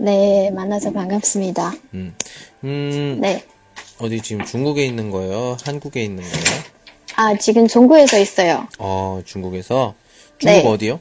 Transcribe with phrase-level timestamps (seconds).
[0.00, 1.74] 네, 만나서 반갑습니다.
[1.94, 2.14] 음,
[2.62, 3.42] 음, 네.
[4.00, 5.56] 어디 지금 중국에 있는 거예요?
[5.64, 6.62] 한국에 있는 거예요?
[7.16, 8.68] 아, 지금 중국에서 있어요.
[8.78, 9.94] 어, 중국에서
[10.38, 10.66] 중국 네.
[10.68, 11.00] 어디요?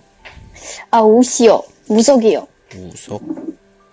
[0.89, 1.61] 아, 우시요.
[1.89, 2.47] 무속이요.
[2.75, 3.21] 우석.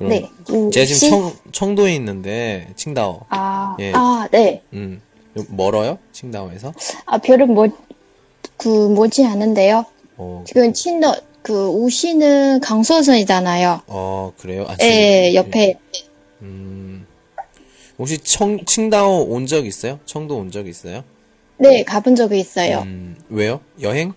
[0.01, 0.27] 네.
[0.73, 0.87] 제가?
[0.87, 3.21] 지금 청, 청도에 있는데 칭다오.
[3.29, 3.93] 아, 예.
[3.95, 4.63] 아, 네.
[4.73, 5.03] 음,
[5.49, 5.99] 멀어요?
[6.13, 6.73] 칭다오에서?
[7.05, 7.69] 아, 별은 뭐,
[8.57, 9.85] 그, 뭐지 않은데요.
[10.17, 13.83] 어, 지금 친도, 그, 우시는 강서선이잖아요.
[13.87, 14.65] 어 그래요?
[14.67, 15.79] 아, 예, 지금- 옆에.
[16.41, 17.07] 음,
[17.99, 20.01] 혹시 청, 칭다오 온 적 있어요?
[20.07, 21.05] 청도 온 적 있어요?
[21.59, 22.79] 네, 가본 적이 있어요.
[22.87, 23.61] 음, 왜요?
[23.83, 24.15] 여행?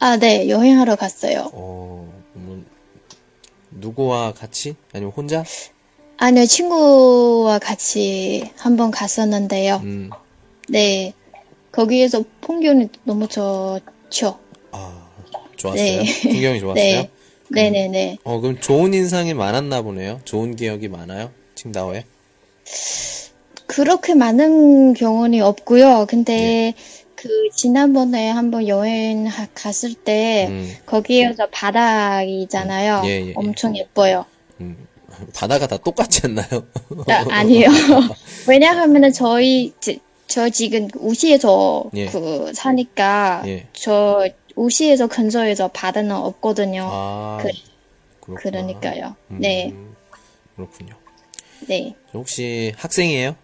[0.00, 1.50] 아, 네, 여행하러 갔어요.
[1.52, 2.64] 어, 뭐,
[3.70, 4.74] 누구와 같이?
[4.92, 5.44] 아니면 혼자?
[6.16, 9.76] 아니요, 친구와 같이 한번 갔었는데요.
[9.84, 10.10] 음,
[10.68, 11.12] 네.
[11.70, 14.40] 거기에서 풍경이 너무 좋죠.
[14.72, 15.05] 아,
[15.56, 16.02] 좋았어요.
[16.02, 16.20] 네.
[16.22, 16.84] 풍경이 좋았어요?
[16.84, 17.10] 네.
[17.48, 18.18] 네네네.
[18.24, 20.20] 어, 그럼 좋은 인상이 많았나 보네요.
[20.24, 21.30] 좋은 기억이 많아요?
[21.54, 22.04] 칭다오에?
[23.66, 26.06] 그렇게 많은 경험이 없고요.
[26.08, 26.34] 근데
[26.68, 26.74] 예.
[27.14, 33.02] 그 지난번에 한번 여행 하- 갔을 때 음, 거기에서 바닥이잖아요.
[33.06, 33.32] 예, 예, 예.
[33.34, 34.24] 엄청 예뻐요.
[34.60, 34.86] 음.
[35.34, 36.66] 바다가 다 똑같지 않나요?
[37.08, 37.68] 아, 아니요.
[38.48, 42.06] 왜냐하면은 저희 지- 저 지금 우시에서 예.
[42.06, 43.66] 그 사니까 예.
[43.72, 44.28] 저
[44.66, 46.88] 우시에서 근처에서 바다는 없거든요.
[46.90, 48.34] 아, 그-.
[48.34, 49.14] 그러니까요.
[49.30, 49.72] 음, 네,
[50.56, 50.94] 그렇군요.
[51.68, 51.94] 네.
[52.12, 53.36] 혹시 학생이에요?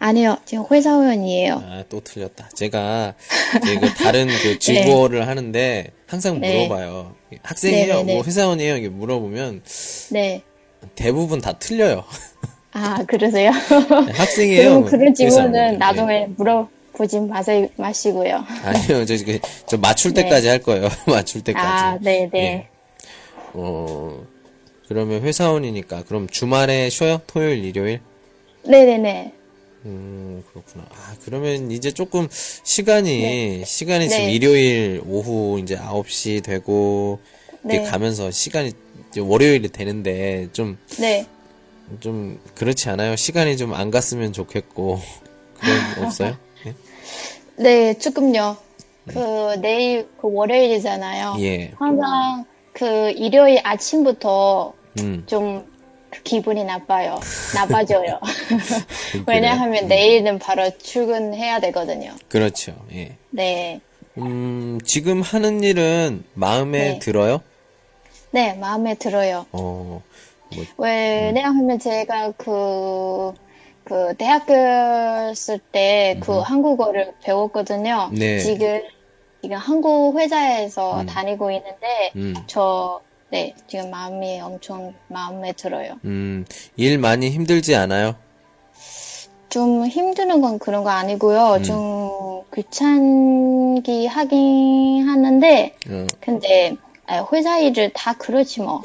[0.00, 1.54] 아니요, 지금 회사원이에요.
[1.64, 2.50] 아, 또 틀렸다.
[2.54, 3.14] 제가,
[3.64, 6.54] 그 다른 그 직원을 하는데 항상 네.
[6.68, 7.14] 물어봐요.
[7.42, 7.94] 학생이에요?
[7.94, 8.14] 네네네.
[8.14, 8.76] 뭐 회사원이에요?
[8.76, 9.62] 이게 물어보면
[10.10, 10.42] 네.
[10.94, 12.04] 대부분 다 틀려요.
[12.72, 13.50] 아, 그러세요?
[14.14, 14.68] 학생이에요?
[14.68, 15.78] 그럼 그런 질문은.
[15.78, 16.68] 나중에 물어
[16.98, 18.26] 보지 마세, 마시고요.
[18.28, 18.34] 예.
[18.68, 20.24] 아니요, 저, 그, 저 맞출 네.
[20.24, 20.88] 때까지 할 거예요.
[21.06, 21.66] 맞출 때까지.
[21.66, 22.30] 아, 네네.
[22.34, 22.68] 예.
[23.54, 24.26] 어,
[24.88, 26.02] 그러면 회사원이니까.
[26.04, 27.20] 그럼 주말에 쉬어요?
[27.28, 28.00] 토요일, 일요일?
[28.64, 29.32] 네네네.
[29.86, 30.84] 음, 그렇구나.
[30.90, 34.32] 아, 그러면 이제 조금 시간이, 시간이 지금 네.
[34.32, 37.20] 일요일 오후 이제 9시 되고,
[37.64, 37.84] 이렇게 네.
[37.84, 38.72] 가면서 시간이
[39.16, 41.26] 월요일이 되는데, 좀, 네.
[42.00, 43.14] 좀, 그렇지 않아요?
[43.14, 45.00] 시간이 좀 안 갔으면 좋겠고,
[45.60, 46.36] 그런 거 없어요?
[47.60, 47.62] 예?
[47.62, 48.56] 네, 조금요.
[49.06, 51.36] 그, 내일, 그 월요일이잖아요.
[51.40, 51.72] 예.
[51.78, 55.64] 항상 그 일요일 아침부터 음, 좀
[56.24, 57.18] 기분이 나빠요.
[57.54, 58.20] 나빠져요.
[59.26, 62.14] 왜냐하면 내일은 바로 출근해야 되거든요.
[62.28, 62.74] 그렇죠.
[62.92, 63.16] 예.
[63.30, 63.80] 네.
[64.18, 66.98] 음, 지금 하는 일은 마음에 네.
[66.98, 67.40] 들어요?
[68.30, 69.46] 네, 마음에 들어요.
[69.52, 70.02] 어,
[70.54, 73.32] 뭐, 왜냐하면 제가 그,
[73.88, 74.52] 그 대학교
[75.34, 78.10] 쓸때그 한국어를 배웠거든요.
[78.12, 78.38] 네.
[78.38, 78.82] 지금,
[79.40, 83.00] 지금 한국 회사에서 다니고 있는데, 음, 저,
[83.30, 85.94] 네, 지금 마음이 엄청 마음에 들어요.
[86.04, 86.44] 음,
[86.76, 88.14] 일 많이 힘들지 않아요?
[89.48, 91.54] 좀 힘드는 건 그런 거 아니고요.
[91.54, 91.62] 음.
[91.62, 96.87] 좀 귀찮기 하긴 하는데, 어, 근데 아,
[97.32, 98.82] 회사 일을 다 그렇지 뭐.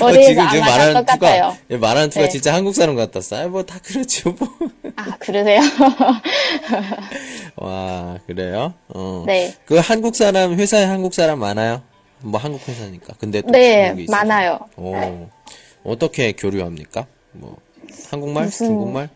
[0.00, 1.42] 어, 어디에서 지금, 지금 말하는 똑같아요.
[1.52, 2.28] 투가, 예, 말하는 투가 네.
[2.28, 3.48] 진짜 한국 사람 같았어요.
[3.48, 4.48] 뭐, 다 그렇죠, 뭐.
[4.96, 5.60] 아, 그러세요?
[7.56, 8.74] 와, 그래요?
[8.88, 9.24] 어.
[9.26, 9.54] 네.
[9.64, 11.82] 그 한국 사람, 회사에 한국 사람 많아요?
[12.20, 13.14] 뭐, 한국 회사니까.
[13.18, 14.16] 근데 또 네, 중국이 있어서.
[14.16, 14.60] 많아요.
[14.76, 15.28] 오,
[15.84, 17.06] 어떻게 교류합니까?
[17.32, 17.56] 뭐,
[18.10, 18.44] 한국말?
[18.44, 19.08] 무슨- 중국말?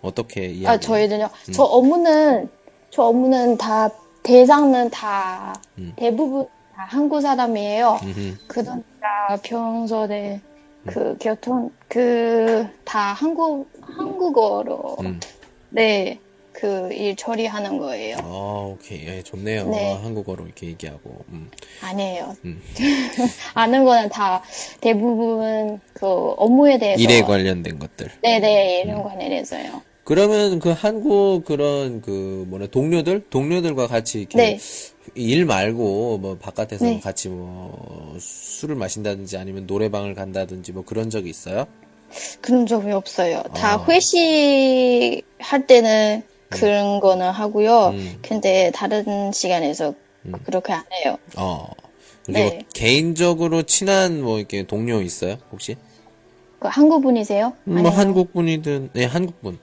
[0.00, 0.68] 어떻게 이해해요?
[0.68, 1.28] 아, 저희는요.
[1.48, 1.52] 음.
[1.52, 2.48] 저 업무는,
[2.90, 3.90] 저 업무는 다,
[4.32, 5.94] 대상은 다, 음.
[5.96, 6.46] 대부분
[6.76, 7.98] 다 한국 사람이에요.
[8.02, 8.36] 음흠.
[8.46, 10.38] 그러니까 평소에
[10.86, 15.18] 그 교통, 그, 다 한국, 한국어로, 음.
[15.70, 16.18] 네,
[16.52, 18.16] 그 일 처리하는 거예요.
[18.20, 19.06] 아, 오케이.
[19.06, 19.68] 예, 좋네요.
[19.70, 19.94] 네.
[19.94, 21.24] 아, 한국어로 이렇게 얘기하고.
[21.30, 21.50] 음.
[21.82, 22.36] 아니에요.
[22.44, 22.60] 음.
[23.54, 24.42] 아는 거는 다
[24.82, 27.00] 대부분 그 업무에 대해서.
[27.02, 28.10] 일에 관련된 것들.
[28.22, 29.80] 네네, 이런 관련해서요.
[30.08, 34.58] 그러면 그 한국 그런 그 뭐냐 동료들 동료들과 같이 이렇게 네.
[35.14, 36.98] 일 말고 뭐 바깥에서 네.
[36.98, 41.66] 같이 뭐 술을 마신다든지 아니면 노래방을 간다든지 뭐 그런 적이 있어요?
[42.40, 43.42] 그런 적이 없어요.
[43.54, 43.84] 다 아.
[43.86, 47.88] 회식 할 때는 그런 거는 하고요.
[47.88, 48.18] 음.
[48.22, 49.92] 근데 다른 시간에서
[50.24, 50.32] 음.
[50.42, 51.18] 그렇게 안 해요.
[51.36, 51.68] 어.
[52.24, 52.60] 그리고 네.
[52.72, 55.36] 개인적으로 친한 뭐 이렇게 동료 있어요?
[55.52, 55.76] 혹시?
[56.60, 57.48] 그 한국 분이세요?
[57.64, 59.58] 음, 뭐 아니면- 한국 분이든 네 한국 분.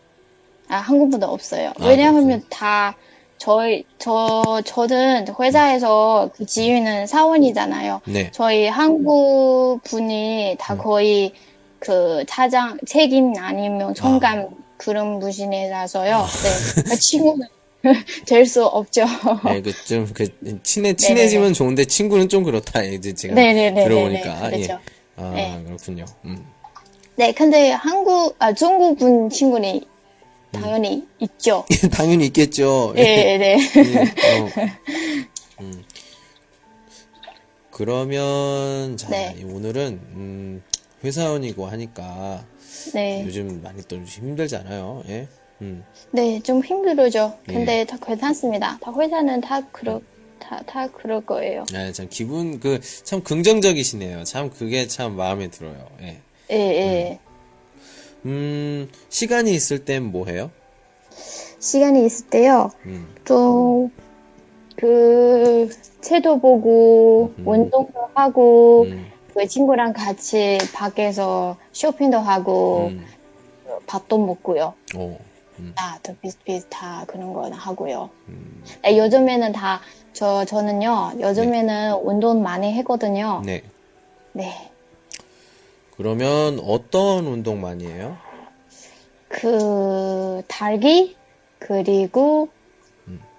[0.67, 1.71] 아, 한국 분도 없어요.
[1.79, 2.95] 아, 왜냐하면 다
[3.37, 8.01] 저희 저 저는 회사에서 그 지휘는 사원이잖아요.
[8.05, 8.29] 네.
[8.31, 11.33] 저희 한국 분이 다 거의
[11.79, 16.17] 그 차장 책임 아니면 총감 그런 분이라서요.
[16.17, 16.81] 네.
[16.89, 17.47] 그 친구는
[18.25, 19.05] 될 수 없죠.
[19.45, 23.87] 네, 그좀그 친해 친해지면 좋은데 친구는 좀 그렇다 이제 지금 네네네네네.
[23.87, 24.73] 들어보니까 그렇죠.
[24.73, 24.79] 예.
[25.21, 25.63] 아 네.
[25.67, 26.05] 그렇군요.
[26.25, 26.43] 음.
[27.17, 29.81] 네, 근데 한국 아 중국 분 친구는
[30.61, 31.65] 당연히 있죠.
[31.91, 32.93] 당연히 있겠죠.
[32.95, 33.57] 네, 네.
[33.75, 34.01] 예,
[34.39, 34.49] 어.
[35.61, 35.83] 음.
[37.71, 39.35] 그러면 자 네.
[39.43, 40.63] 오늘은 음,
[41.03, 42.45] 회사원이고 하니까
[42.93, 43.23] 네.
[43.25, 45.03] 요즘 많이 또 힘들잖아요.
[45.09, 45.27] 예.
[45.61, 45.83] 음.
[46.11, 47.37] 네, 좀 힘들죠.
[47.49, 47.53] 예.
[47.53, 48.77] 근데 다 괜찮습니다.
[48.81, 49.99] 다 회사는 다 그러
[50.39, 51.63] 다, 다 그럴 거예요.
[51.73, 54.23] 아, 참 기분 그 참 긍정적이시네요.
[54.25, 55.87] 참 그게 참 마음에 들어요.
[56.01, 56.17] 예.
[56.51, 57.19] 예, 예.
[58.25, 60.51] 음, 시간이 있을 땐 뭐 해요?
[61.59, 62.69] 시간이 있을 때요.
[62.85, 63.07] 음.
[63.23, 63.91] 좀,
[64.75, 65.69] 그,
[66.01, 69.05] 책도 보고, 운동도 하고, 음.
[69.33, 73.05] 그 친구랑 같이 밖에서 쇼핑도 하고, 음.
[73.87, 74.73] 밥도 먹고요.
[74.95, 75.17] 어.
[75.59, 75.73] 음.
[75.77, 78.09] 아, 또 비슷비슷한 그런 거는 하고요.
[78.27, 78.63] 음.
[78.83, 79.81] 네, 요즘에는 다,
[80.13, 83.41] 저, 저는요, 요즘에는 운동 많이 했거든요.
[83.45, 83.63] 네.
[84.33, 84.71] 네.
[85.96, 88.16] 그러면 어떤 운동 많이 해요?
[89.28, 91.16] 그, 달기,
[91.58, 92.48] 그리고,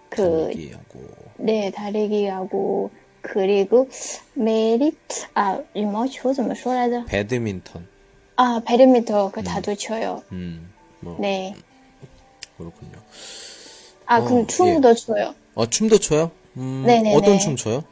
[0.10, 1.00] 그, 달리기하고.
[1.38, 3.90] 네, 달리기하고, 그리고,
[4.34, 4.96] 메리,
[5.34, 7.04] 아, 羽毛球怎么说来着?
[7.06, 7.88] 배드민턴.
[8.36, 10.24] 아, 배드민턴, 그 다도 쳐요.
[10.32, 10.72] 음.
[11.00, 11.56] 뭐 네.
[12.58, 13.00] 그렇군요.
[14.06, 15.34] 아, 어, 그럼 춤도 춰요.
[15.56, 16.32] 어, 춤도 춰요?
[16.58, 16.84] 음.
[16.86, 17.16] 네네네.
[17.16, 17.84] 어떤 춤 춰요?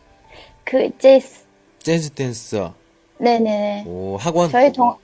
[0.63, 1.27] 그, 재즈.
[1.79, 2.71] 재즈 댄스.
[3.24, 3.84] 네네네.
[3.86, 4.50] 오, 학원.
[4.50, 4.94] 저희 동,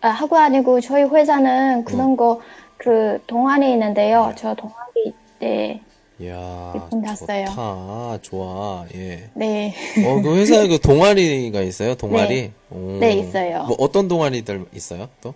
[0.00, 1.84] 아, 아니고, 저희 회사는 음.
[1.84, 2.40] 그런 거,
[2.76, 4.32] 그, 동아리 있는데요.
[4.36, 5.80] 저 동아리 때,
[6.18, 7.46] 이야, 일본 갔어요.
[7.46, 8.18] 좋다.
[8.20, 8.84] 좋아.
[8.94, 9.30] 예.
[9.32, 9.74] 네.
[10.06, 11.94] 어, 그 회사에 그 동아리가 있어요?
[11.94, 12.52] 동아리?
[12.70, 12.98] 오.
[13.00, 13.64] 네, 있어요.
[13.64, 15.08] 뭐 어떤 동아리들 있어요?
[15.22, 15.32] 또?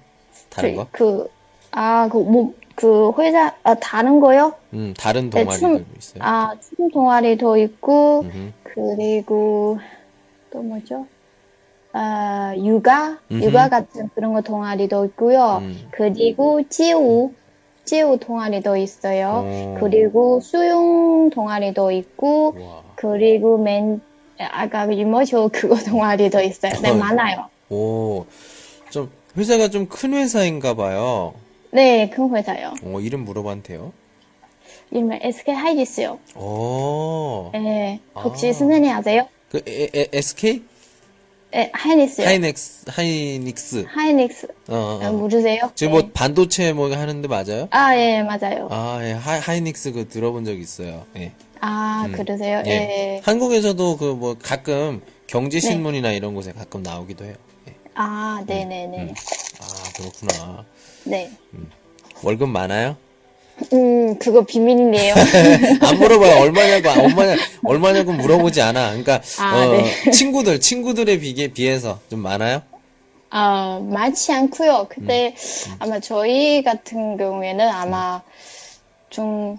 [0.50, 0.86] 다른 그, 거?
[0.92, 1.30] 그,
[1.70, 4.52] 아, 그, 뭐, 그 회사, 아, 다른 거요?
[4.74, 6.22] 음, 다른 네, 동아리들 춤, 있어요?
[6.22, 8.52] 아, 춤 동아리도 있고, 음흠.
[8.64, 9.78] 그리고,
[10.50, 11.06] 또 뭐죠?
[11.96, 13.18] 아, 육아?
[13.30, 13.44] 음흠.
[13.44, 15.58] 육아 같은 그런 거 동아리도 있고요.
[15.62, 15.88] 음.
[15.92, 17.30] 그리고 찌우,
[17.84, 19.44] 찌우 동아리도 있어요.
[19.46, 19.76] 오.
[19.80, 22.82] 그리고 수영 동아리도 있고, 우와.
[22.96, 24.00] 그리고 맨,
[24.38, 26.72] 아까 유머쇼 그거 동아리도 있어요.
[26.82, 26.94] 네, 어.
[26.96, 27.48] 많아요.
[27.70, 28.26] 오,
[28.90, 31.34] 좀, 회사가 좀 큰 회사인가 봐요.
[31.70, 32.74] 네, 큰 회사요.
[32.82, 33.92] 어, 이름 물어봐도 돼요?
[34.90, 36.18] 이름은 SK 하이닉스요.
[36.36, 38.52] 오, 네, 혹시 아.
[38.52, 39.28] 선생님 아세요?
[39.50, 40.62] 그, 에, 에, SK?
[41.54, 42.26] 네, 하이닉스요.
[42.26, 43.84] 하이넥스, 하이닉스.
[43.88, 44.46] 하이닉스.
[44.66, 45.12] 어, 어, 아, 어.
[45.12, 45.70] 모르세요?
[45.76, 46.00] 지금 네.
[46.00, 47.68] 뭐 반도체 뭐 하는데 맞아요?
[47.70, 48.66] 아, 예, 맞아요.
[48.72, 51.06] 아, 예, 하, 하이닉스 그 들어본 적 있어요.
[51.16, 51.30] 예.
[51.60, 52.60] 아, 그러세요?
[52.66, 52.70] 예.
[52.70, 53.20] 예.
[53.24, 57.34] 한국에서도 그 뭐 가끔 경제신문이나 이런 곳에 가끔 나오기도 해요.
[57.68, 57.74] 예.
[57.94, 59.14] 아, 네네네.
[59.60, 60.64] 아, 그렇구나.
[61.04, 61.30] 네.
[62.24, 62.96] 월급 많아요?
[63.72, 65.14] 음, 그거 비밀이네요.
[65.80, 66.40] 안 물어봐요.
[66.40, 68.88] 얼마냐고, 얼마냐, 얼마냐고 물어보지 않아.
[68.88, 70.10] 그러니까, 아, 어, 네.
[70.10, 72.62] 친구들, 친구들에 비해, 비해서 좀 많아요?
[73.30, 74.86] 아, 많지 않고요.
[74.88, 75.34] 근데
[75.68, 75.74] 음.
[75.80, 78.22] 아마 저희 같은 경우에는 아마
[79.10, 79.58] 좀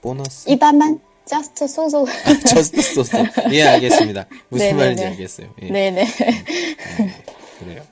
[0.00, 0.48] 보너스?
[0.50, 2.06] 이반만 just 소소.
[2.48, 3.16] 저스트 소스.
[3.52, 4.26] 예, 알겠습니다.
[4.50, 4.82] 무슨 네네네.
[4.82, 5.48] 말인지 알겠어요.
[5.62, 6.06] 예, 네네.
[7.60, 7.82] 그래요.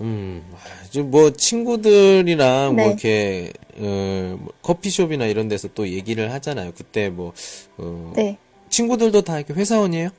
[0.00, 2.88] 음, 아, 좀뭐 친구들이랑 뭐 네.
[2.88, 6.72] 이렇게, 어, 뭐 커피숍이나 이런 데서 또 얘기를 하잖아요.
[6.76, 7.32] 그때 뭐,
[7.78, 8.38] 어, 네.
[8.68, 10.10] 친구들도 다 이렇게 회사원이에요?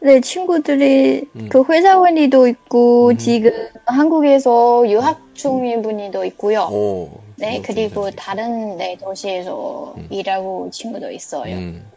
[0.00, 1.48] 네, 친구들이 음.
[1.50, 3.50] 그 회사원이도 있고 지금
[3.86, 6.68] 한국에서 유학 중인 분이도 있고요.
[6.70, 7.10] 오.
[7.36, 11.56] 네, 뭐 그리고 다른 네, 도시에서 일하고 친구도 있어요.
[11.56, 11.90] 음.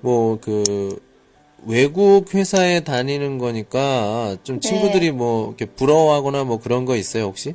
[0.00, 1.00] 뭐, 그,
[1.66, 4.68] 외국 회사에 다니는 거니까 좀 네.
[4.68, 7.54] 친구들이 뭐 이렇게 부러워하거나 뭐 그런 거 있어요, 혹시?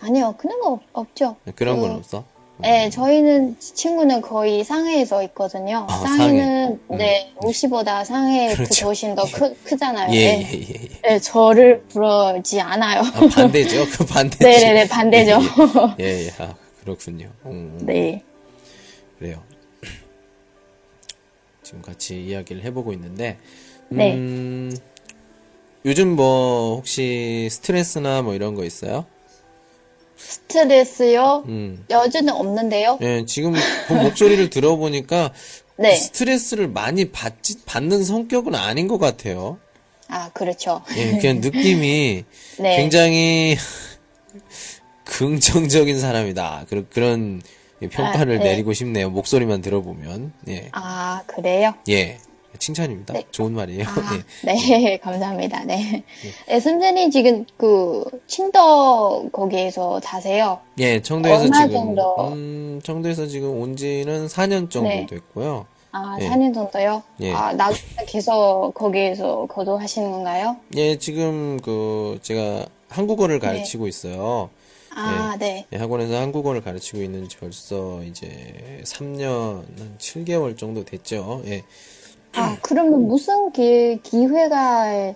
[0.00, 1.36] 아니요, 그런 거 없- 없죠.
[1.56, 2.24] 그런 그, 건 없어?
[2.58, 5.86] 네, 저희는 친구는 거의 상해에서 있거든요.
[5.88, 7.04] 아, 상해는 상해.
[7.04, 8.86] 네, 도시보다 상해 그 그렇죠.
[8.86, 10.14] 도시는 더 크, 크잖아요.
[10.14, 10.48] 예, 네.
[10.52, 10.88] 예, 예, 예.
[11.02, 13.00] 네, 저를 부러지 않아요.
[13.00, 13.84] 아, 반대죠?
[13.90, 14.44] 그 반대죠?
[14.44, 15.40] 네 네 네, 반대죠.
[15.98, 16.08] 예, 예.
[16.22, 16.30] 예, 예.
[16.38, 17.28] 아, 그렇군요.
[17.46, 18.22] 음, 네.
[19.18, 19.42] 그래요.
[21.64, 23.38] 지금 같이 이야기를 해보고 있는데,
[23.88, 24.14] 네.
[24.14, 24.76] 음,
[25.84, 29.06] 요즘 뭐, 혹시 스트레스나 뭐 이런 거 있어요?
[30.16, 31.44] 스트레스요?
[31.48, 31.84] 음.
[31.90, 32.98] 여전은 없는데요.
[33.02, 33.52] 예, 지금
[33.88, 35.32] 그 목소리를 들어보니까
[35.76, 35.96] 네.
[35.96, 39.58] 스트레스를 많이 받지, 받는 성격은 아닌 것 같아요.
[40.08, 40.82] 아, 그렇죠.
[40.96, 42.24] 예, 그냥 느낌이
[42.60, 42.76] 네.
[42.76, 43.56] 굉장히
[45.04, 46.66] 긍정적인 사람이다.
[46.68, 47.42] 그런, 그런
[47.88, 48.44] 평가를 아, 네.
[48.50, 49.10] 내리고 싶네요.
[49.10, 50.32] 목소리만 들어보면.
[50.48, 50.68] 예.
[50.72, 51.74] 아, 그래요?
[51.88, 52.18] 예.
[52.58, 53.14] 칭찬입니다.
[53.14, 53.24] 네.
[53.30, 53.84] 좋은 말이에요.
[53.86, 53.94] 아,
[54.48, 54.78] 예.
[54.78, 55.64] 네, 감사합니다.
[55.64, 56.04] 네.
[56.46, 60.60] 네, 선생님 지금 그 친덕 거기에서 사세요?
[60.78, 62.28] 예, 청도에서 지금, 정도?
[62.28, 65.06] 음, 청도에서 지금 온 지는 4년 정도 네.
[65.06, 65.66] 됐고요.
[65.92, 66.28] 아, 예.
[66.28, 67.02] 4년 정도요?
[67.20, 67.32] 예.
[67.32, 70.56] 아, 나중에 계속 거기에서 거주하시는 건가요?
[70.76, 74.50] 예, 지금 그, 제가 한국어를 가르치고 있어요.
[74.94, 75.66] 아, 네.
[75.72, 81.42] 예, 학원에서 한국어를 가르치고 있는 지 벌써 이제 3년, 한 7개월 정도 됐죠.
[81.46, 81.64] 예.
[82.34, 85.14] 아, 그러면 무슨 기, 기회가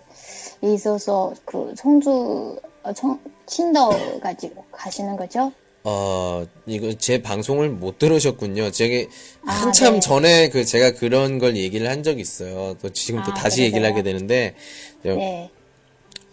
[0.63, 5.53] 있어서 그 청주, 어, 청, 친덕 가지고 가시는 거죠?
[5.85, 8.71] 어, 이거 제 방송을 못 들으셨군요.
[8.71, 9.11] 제가
[9.47, 10.01] 아, 한참 네.
[10.01, 12.77] 전에 그 제가 그런 걸 얘기를 한 적이 있어요.
[12.83, 13.93] 또 지금 또 아, 다시 얘기를 그러세요?
[13.95, 14.55] 하게 되는데,
[15.03, 15.51] 네.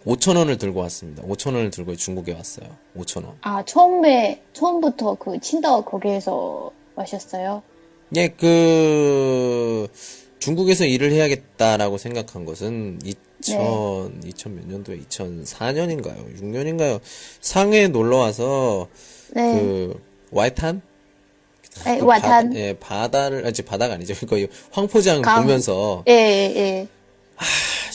[0.06, 1.22] 5천 원을 들고 왔습니다.
[1.24, 2.68] 5천 원을 들고 중국에 왔어요.
[2.96, 3.34] 5천 원.
[3.42, 7.62] 아, 처음에, 처음부터 그 친덕 거기에서 오셨어요?
[8.14, 9.88] 예, 그,
[10.38, 16.40] 중국에서 일을 해야겠다라고 생각한 것은 2000, 2000몇 년도에 2004년인가요?
[16.40, 17.00] 6년인가요?
[17.40, 18.86] 상해에 놀러 와서
[19.34, 19.52] 네.
[19.60, 20.82] 그 와이탄?
[21.84, 22.48] 네, 그 와탄.
[22.50, 24.14] 바다, 예, 바다를, 아니, 바다가 아니죠.
[24.26, 25.42] 거의 황포장 강.
[25.42, 26.88] 보면서 예, 예.
[27.36, 27.44] 아,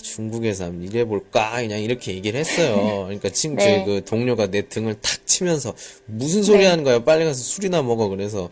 [0.01, 1.61] 중국에서 한번 일해볼까?
[1.61, 3.03] 그냥 이렇게 얘기를 했어요.
[3.05, 3.63] 그러니까 친, 네.
[3.63, 5.73] 제그 동료가 내 등을 탁 치면서
[6.05, 6.65] 무슨 소리 네.
[6.67, 7.03] 하는 거야?
[7.03, 8.07] 빨리 가서 술이나 먹어.
[8.09, 8.49] 그래서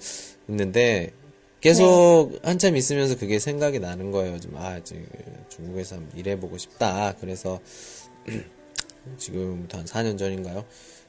[0.48, 1.12] 있는데
[1.62, 2.40] 계속 네.
[2.44, 4.40] 한참 있으면서 그게 생각이 나는 거예요.
[4.40, 5.06] 좀, 아, 지금
[5.50, 7.14] 중국에서 한번 일해보고 싶다.
[7.20, 7.60] 그래서
[9.18, 10.66] 지금부터 한 4년 전인가요?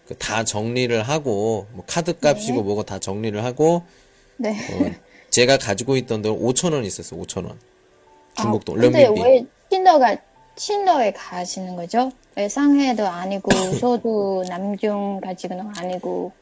[0.06, 2.62] 그 다 정리를 하고, 뭐 카드 값이고 네.
[2.62, 3.84] 뭐고 다 정리를 하고,
[4.36, 4.50] 네.
[4.50, 4.90] 어,
[5.30, 7.20] 제가 가지고 있던 돈 5천 원 있었어요.
[7.22, 7.60] 5천 원.
[8.40, 9.06] 중국 돈, 아, 근데.
[9.08, 10.16] 왜 친덕가,
[10.56, 12.10] 친덕에 가시는 거죠?
[12.36, 13.50] 왜 상해도 아니고,
[13.80, 16.32] 소도 남중 가지고는 아니고,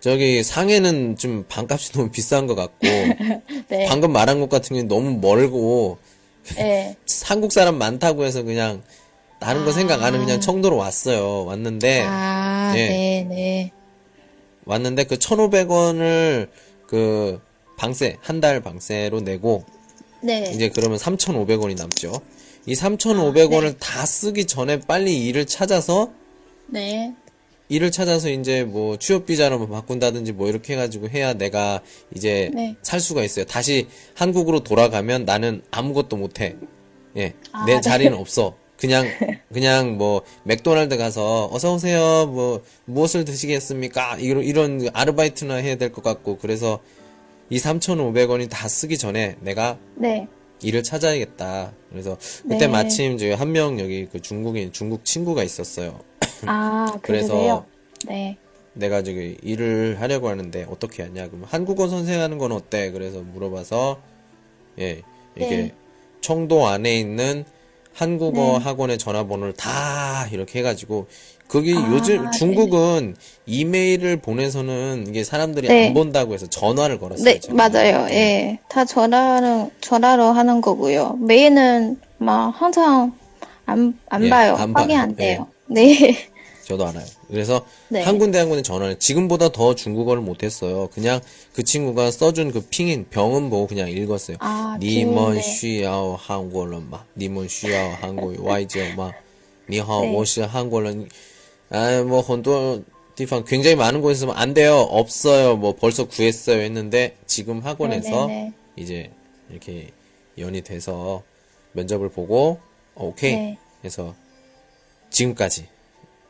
[0.00, 2.78] 저기 상해는 좀 반값이 너무 비싼 것 같고
[3.68, 3.86] 네.
[3.88, 5.98] 방금 말한 것 같은 경우는 너무 멀고
[6.58, 6.96] 예.
[7.22, 8.82] 한국 사람 많다고 해서 그냥
[9.38, 11.44] 다른 거 생각 안 하고 그냥 청도로 왔어요.
[11.44, 12.88] 왔는데 아, 예.
[12.88, 13.70] 네, 네.
[14.64, 16.48] 왔는데 그 1,500원을
[16.88, 17.40] 그
[17.78, 19.64] 방세 한 달 방세로 내고
[20.20, 20.50] 네.
[20.52, 22.10] 이제 그러면 3,500원이 남죠.
[22.66, 23.76] 이 3,500원을 네.
[23.78, 26.12] 다 쓰기 전에 빨리 일을 찾아서
[26.68, 27.12] 네.
[27.68, 31.80] 일을 찾아서 이제 뭐 취업 비자로 뭐 바꾼다든지 뭐 이렇게 해가지고 해야 내가
[32.14, 32.76] 이제 네.
[32.82, 33.44] 살 수가 있어요.
[33.46, 36.56] 다시 한국으로 돌아가면 나는 아무것도 못해.
[37.16, 37.80] 예, 아, 내 네.
[37.80, 38.56] 자리는 없어.
[38.78, 39.06] 그냥
[39.52, 42.26] 그냥 뭐 맥도날드 가서 어서 오세요.
[42.26, 44.16] 뭐 무엇을 드시겠습니까?
[44.18, 46.80] 이런 이런 아르바이트나 해야 될 것 같고 그래서
[47.48, 50.26] 이 3,500원이 다 쓰기 전에 내가 네.
[50.62, 51.72] 일을 찾아야겠다.
[51.90, 52.68] 그래서 그때 네.
[52.68, 56.00] 마침 저희 한 명 여기 그 중국인 중국 친구가 있었어요.
[56.46, 57.66] 아, 그래서?
[58.06, 58.36] 네.
[58.74, 61.26] 내가 저기 일을 하려고 하는데 어떻게 하냐?
[61.28, 62.90] 그러면 한국어 선생하는 건 어때?
[62.90, 64.00] 그래서 물어봐서
[64.78, 65.02] 예
[65.36, 65.74] 이게 네.
[66.22, 67.44] 청도 안에 있는
[67.92, 68.64] 한국어 네.
[68.64, 71.06] 학원의 전화번호를 다 이렇게 해가지고
[71.52, 72.30] 그게 아, 요즘 네.
[72.30, 75.88] 중국은 이메일을 보내서는 이게 사람들이 네.
[75.88, 77.24] 안 본다고 해서 전화를 걸었어요.
[77.26, 77.54] 네, 제가.
[77.54, 78.06] 맞아요.
[78.06, 78.14] 네.
[78.14, 78.14] 예.
[78.14, 78.58] 네.
[78.70, 81.18] 다 전화는 전화로 하는 거고요.
[81.20, 83.12] 메일은 막 항상
[83.66, 84.54] 안, 안 예, 봐요.
[84.54, 85.00] 안 확인 봐요.
[85.00, 85.46] 안 돼요.
[85.72, 85.74] 예.
[85.74, 86.28] 네.
[86.64, 87.04] 저도 알아요.
[87.28, 88.00] 그래서 네.
[88.00, 90.88] 한 군데 한 군데 전화를 지금보다 더 중국어를 못했어요.
[90.94, 91.20] 그냥
[91.52, 94.38] 그 친구가 써준 그 핑인 병은 보고 그냥 읽었어요.
[94.40, 99.16] 아, 니먼 쉬야오 한국어 막 니먼 쉬야오 한국어 와이지어 막 네.
[99.68, 100.82] 니하오 워시 한국어
[101.72, 102.84] 아, 뭐, 혼돈,
[103.16, 108.34] 디팡 굉장히 많은 곳에서 뭐, 안 돼요, 없어요, 뭐, 벌써 구했어요 했는데, 지금 학원에서 네,
[108.34, 108.52] 네, 네.
[108.76, 109.10] 이제
[109.50, 109.90] 이렇게
[110.38, 111.22] 연이 돼서
[111.72, 112.60] 면접을 보고,
[112.94, 113.34] 어, 오케이.
[113.34, 113.58] 네.
[113.84, 114.14] 해서
[115.10, 115.66] 지금까지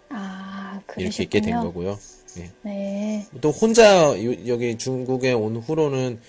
[0.08, 1.98] 아, 이렇게 있게 된 거고요.
[2.36, 2.50] 네.
[2.62, 3.26] 네.
[3.40, 4.14] 또 혼자
[4.46, 6.20] 여기 중국에 온 후로는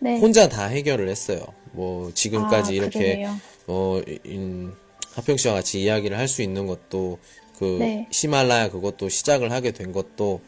[0.00, 0.18] 네.
[0.18, 1.40] 혼자 다 해결을 했어요.
[1.72, 3.36] 뭐 지금까지 아, 이렇게 그러네요.
[3.66, 4.74] 뭐 인,
[5.14, 7.18] 하평 씨와 같이 이야기를 할 수 있는 것도
[7.58, 8.06] 그 네.
[8.10, 10.40] 히말라야 그것도 시작을 하게 된 것도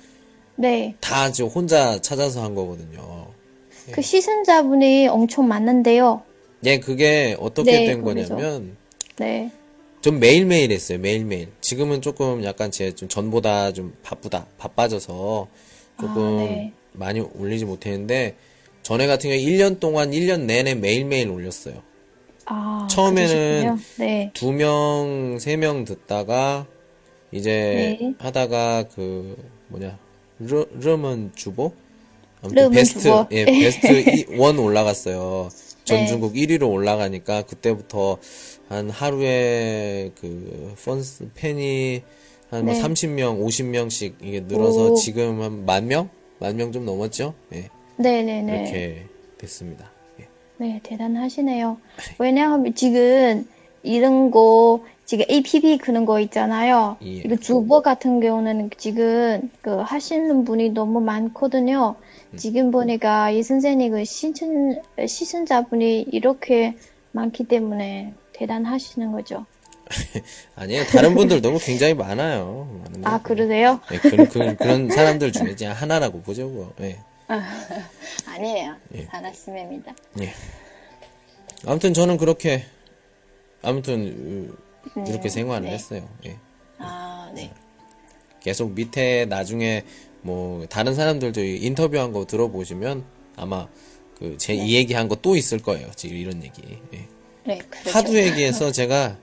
[0.56, 0.94] 네.
[1.00, 3.28] 다 지금 혼자 찾아서 한 거거든요.
[3.92, 6.22] 그 시선자분이 엄청 많은데요.
[6.64, 8.02] 예, 그게 어떻게 네, 된.
[8.02, 8.76] 거냐면
[9.16, 9.50] 네.
[10.02, 10.98] 전 매일매일 했어요.
[10.98, 11.48] 매일매일.
[11.60, 14.46] 지금은 조금 약간 제 좀 전보다 좀 바쁘다.
[14.58, 15.48] 바빠져서
[16.00, 16.72] 조금 아, 네.
[16.92, 18.34] 많이 올리지 못했는데
[18.82, 21.82] 전에 같은 경우에 1년 동안 1년 내내 매일매일 올렸어요.
[22.46, 23.76] 아, 처음에는.
[23.96, 24.30] 네.
[24.34, 26.66] 두 명, 세명 듣다가
[27.32, 28.14] 이제 네.
[28.18, 29.36] 하다가 그
[29.68, 29.98] 뭐냐
[30.40, 31.72] 르, 르먼 주보?
[32.42, 33.26] 아무튼 베스트, 주보.
[33.32, 35.48] 예, 베스트 1 올라갔어요.
[35.84, 38.18] 전 중국 1위로 올라가니까 그때부터
[38.68, 42.02] 한 하루에 그 펀스 팬이
[42.50, 42.80] 한뭐 네.
[42.82, 44.94] 30명, 50명씩 이게 늘어서 오.
[44.94, 46.08] 지금 한 만 명?
[46.38, 47.34] 만 명 좀 넘었죠?
[47.54, 47.68] 예.
[47.96, 48.52] 네네네.
[48.62, 49.06] 이렇게
[49.38, 49.90] 됐습니다.
[50.20, 50.28] 예.
[50.58, 51.78] 네, 대단하시네요.
[52.18, 53.46] 왜냐하면 지금
[53.82, 56.98] 이런 거, 지금 APP 그런 거 있잖아요.
[57.02, 57.06] 예.
[57.06, 61.96] 이거 주보 같은 경우는 지금 그 하시는 분이 너무 많거든요.
[62.30, 62.36] 음.
[62.36, 66.76] 지금 보니까 이 선생님 그 시청, 시청자분이 이렇게
[67.12, 69.46] 많기 때문에 대단하시는 거죠.
[70.56, 70.84] 아니에요.
[70.84, 72.68] 다른 분들도 뭐 굉장히 많아요.
[73.02, 73.80] 아, 그러세요?
[73.90, 76.74] 예, 그런, 그, 그런 사람들 중에 그냥 하나라고 보죠, 뭐.
[76.82, 76.98] 예.
[78.28, 78.76] 아니에요.
[78.94, 79.06] 예.
[79.06, 79.94] 잘했습니다.
[80.20, 80.34] 예.
[81.64, 82.64] 아무튼 저는 그렇게,
[83.62, 84.54] 아무튼,
[84.96, 85.74] 으, 이렇게 생활을 네.
[85.74, 86.08] 했어요.
[86.26, 86.36] 예.
[86.78, 87.52] 아, 네.
[88.40, 89.84] 계속 밑에 나중에
[90.22, 93.04] 뭐, 다른 사람들도 이 인터뷰한 거 들어보시면
[93.36, 93.68] 아마
[94.18, 95.88] 그제 이 얘기한 거 또 있을 거예요.
[95.94, 96.62] 지금 이런 얘기.
[96.94, 97.08] 예.
[97.46, 97.90] 네, 그렇죠.
[97.96, 99.16] 하도 얘기해서 제가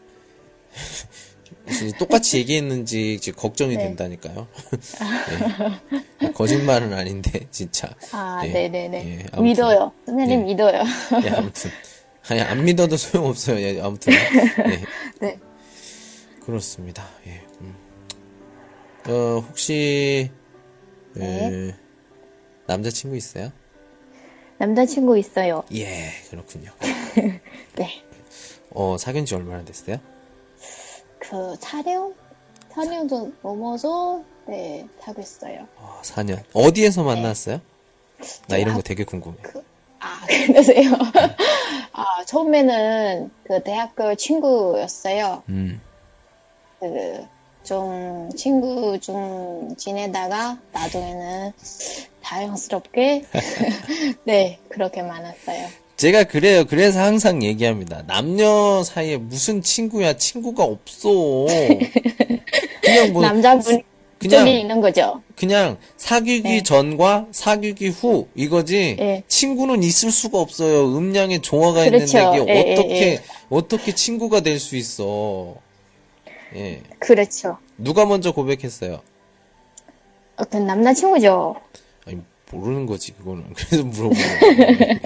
[1.99, 3.83] 똑같이 얘기했는지 지금 걱정이 네.
[3.83, 4.47] 된다니까요.
[6.23, 6.31] 예.
[6.31, 7.89] 거짓말은 아닌데 진짜.
[8.11, 8.49] 아, 예.
[8.49, 9.27] 네네네.
[9.35, 9.41] 예.
[9.41, 9.91] 믿어요.
[10.05, 10.43] 선생님 예.
[10.45, 10.83] 믿어요.
[11.23, 11.71] 예, 아무튼
[12.27, 13.59] 아니 안 믿어도 소용없어요.
[13.61, 14.13] 예, 아무튼
[14.71, 14.85] 예,
[15.21, 15.39] 네.
[16.45, 17.03] 그렇습니다.
[17.27, 17.41] 예.
[17.61, 17.75] 음.
[19.07, 20.31] 어 혹시
[21.17, 21.75] 예, 네.
[22.67, 23.51] 남자친구 있어요?
[24.57, 25.63] 남자친구 있어요.
[25.73, 26.71] 예, 그렇군요.
[27.75, 28.03] 네.
[28.71, 29.97] 어 사귄 지 얼마나 됐어요?
[31.19, 32.13] 그 촬영?
[32.71, 34.87] 촬영도 넘어서 네
[35.19, 35.67] 있어요.
[35.77, 36.43] 어, 4년.
[36.53, 37.07] 어디에서 네.
[37.15, 37.61] 만났어요?
[38.47, 39.37] 나 이런 거 되게 궁금해.
[39.99, 40.91] 아 그러세요?
[41.93, 45.43] 아 처음에는 그 대학교 친구였어요.
[45.49, 45.81] 음,
[46.79, 47.25] 그
[47.65, 51.51] 좀 친구 좀 지내다가 나중에는
[52.21, 53.23] 자연스럽게
[54.23, 55.67] 네 그렇게 만났어요.
[55.97, 56.65] 제가 그래요.
[56.65, 58.03] 그래서 항상 얘기합니다.
[58.05, 60.13] 남녀 사이에 무슨 친구야?
[60.13, 61.09] 친구가 없어.
[62.83, 63.81] 그냥 뭐 남자분
[64.19, 65.23] 그냥- 있는 거죠.
[65.35, 66.61] 그냥 사귀기 네.
[66.63, 69.23] 전과 사귀기 후 이거지 네.
[69.27, 70.95] 친구는 있을 수가 없어요.
[70.95, 72.17] 음량에 조화가 그렇죠.
[72.19, 73.21] 있는데 이게 예, 예, 어떻게 예.
[73.49, 75.55] 어떻게 친구가 될 수 있어?
[76.55, 76.81] 예.
[76.99, 77.57] 그렇죠.
[77.77, 79.01] 누가 먼저 고백했어요?
[80.37, 81.55] 어, 그 남자친구죠.
[82.07, 82.19] 아니
[82.51, 83.43] 모르는 거지 그거는.
[83.55, 84.99] 그래서 물어보는 거예요.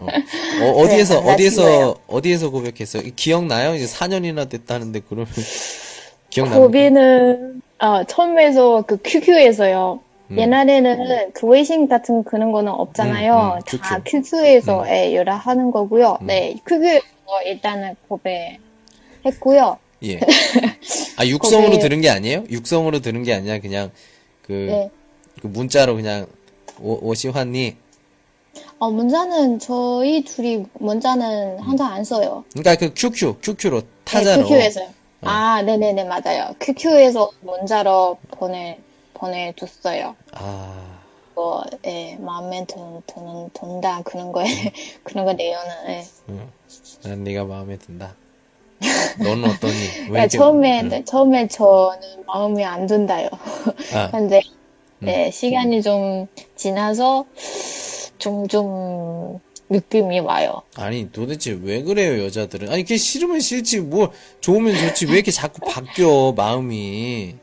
[0.00, 0.80] 어.
[0.82, 1.96] 어, 디에서 네, 어디에서.
[2.06, 3.02] 어디에서 고백했어요?
[3.14, 3.74] 기억나요?
[3.74, 5.26] 이제 4년이나 됐다는데 그러면
[6.30, 6.60] 기억나요?
[6.60, 10.00] 고백은 어, 처음에서 그 QQ에서요.
[10.28, 10.38] 음.
[10.38, 13.58] 옛날에는 그 微信 같은 그런 거는 없잖아요.
[13.58, 14.22] 음, 음, 다 QQ.
[14.22, 16.18] QQ에서 예, 연락하는 거고요.
[16.22, 17.02] 네, QQ에서
[17.44, 19.78] 일단은 고백했고요.
[20.04, 20.20] 예.
[21.16, 22.44] 아 육성으로 거기- 들은 게 아니에요?
[22.50, 23.90] 육성으로 들은 게 아니라 그냥
[24.42, 24.90] 그 네.
[25.40, 26.26] 그 문자로 그냥
[26.80, 27.76] 오, 오시환니
[28.78, 32.44] 어, 문자는 저희 둘이 문자는 항상 안 써요.
[32.52, 34.46] 그러니까 그 QQ QQ로 네, 타자로 어.
[34.46, 34.88] QQ에서요.
[35.22, 36.54] 아, 네네네, 맞아요.
[36.60, 38.78] QQ에서 문자로 보내,
[39.14, 40.14] 보내줬어요.
[40.32, 41.00] 아
[41.34, 42.74] 뭐, 예, 마음에 드,
[43.06, 44.44] 드는, 든다, 그런 거에,
[45.04, 46.04] 그런 거 내용은, 예.
[46.30, 46.48] 응.
[47.02, 48.14] 난 네가 마음에 든다.
[49.18, 49.74] 너는 어떠니?
[50.10, 51.04] 왜 이렇게- 처음에, 응.
[51.04, 53.28] 처음에 저는 마음이 안 든다요.
[53.94, 54.40] 아, 근데,
[55.02, 55.08] 음.
[55.08, 56.26] 예, 시간이 좀
[56.56, 57.24] 지나서,
[58.18, 60.62] 좀, 좀, 느낌이 와요.
[60.76, 62.70] 아니 도대체 왜 그래요 여자들은?
[62.70, 67.34] 아니 그게 싫으면 싫지 뭐 좋으면 좋지 왜 이렇게 자꾸 바뀌어 마음이?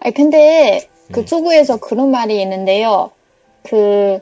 [0.00, 1.12] 아니, 근데, 음.
[1.12, 3.12] 그 초구에서 그런 말이 있는데요.
[3.62, 4.18] 그,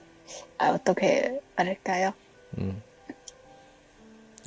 [0.57, 2.13] 아, 어떻게 말할까요?
[2.59, 2.81] 음.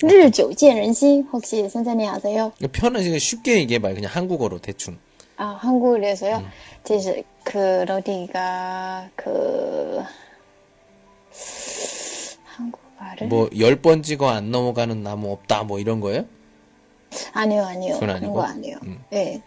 [0.02, 2.52] 日久见人心 혹시 선생님 아세요?
[2.58, 4.98] 이거 편하게 쉽게 얘기해봐요 그냥 한국어로 대충.
[5.36, 6.36] 아, 한국에서요?
[6.38, 6.46] 음.
[6.84, 10.02] 就是그 어디가 그
[12.44, 16.24] 한국말을 뭐 열 번 찍어 안 넘어가는 나무 없다 뭐 이런 거예요?
[17.32, 17.94] 아니요, 아니요.
[17.94, 18.34] 그건 그런 아니고?
[18.34, 18.76] 거 아니에요.
[18.84, 19.00] 음.
[19.10, 19.42] 네.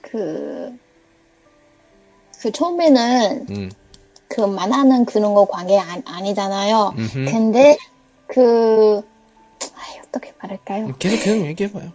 [0.00, 0.74] 그,
[2.40, 3.70] 그 처음에는 음.
[4.28, 6.94] 그 만나는 그런 거 관계 아, 아니잖아요.
[6.96, 7.24] 음흠.
[7.30, 7.76] 근데
[8.26, 9.02] 그,
[9.75, 10.93] 아이, 어떻게 말할까요?
[10.99, 11.91] 계속 계속 얘기해봐요.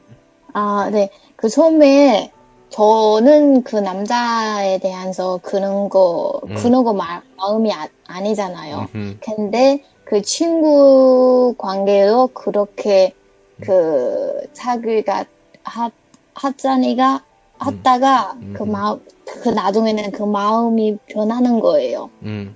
[0.52, 1.10] 아, 네.
[1.36, 2.32] 그 처음에
[2.70, 6.54] 저는 그 남자에 대해서 그런 거, 음.
[6.56, 8.88] 그런 거 마, 마음이 아, 아니잖아요.
[8.94, 9.16] 음흠.
[9.20, 13.14] 근데 그 친구 관계도 그렇게
[13.60, 15.24] 그 사귀가
[15.64, 15.90] 하,
[16.34, 17.24] 하자니가
[17.58, 18.54] 하다가 음.
[18.56, 19.00] 그 마음,
[19.42, 22.10] 그 나중에는 그 마음이 변하는 거예요.
[22.22, 22.54] 음.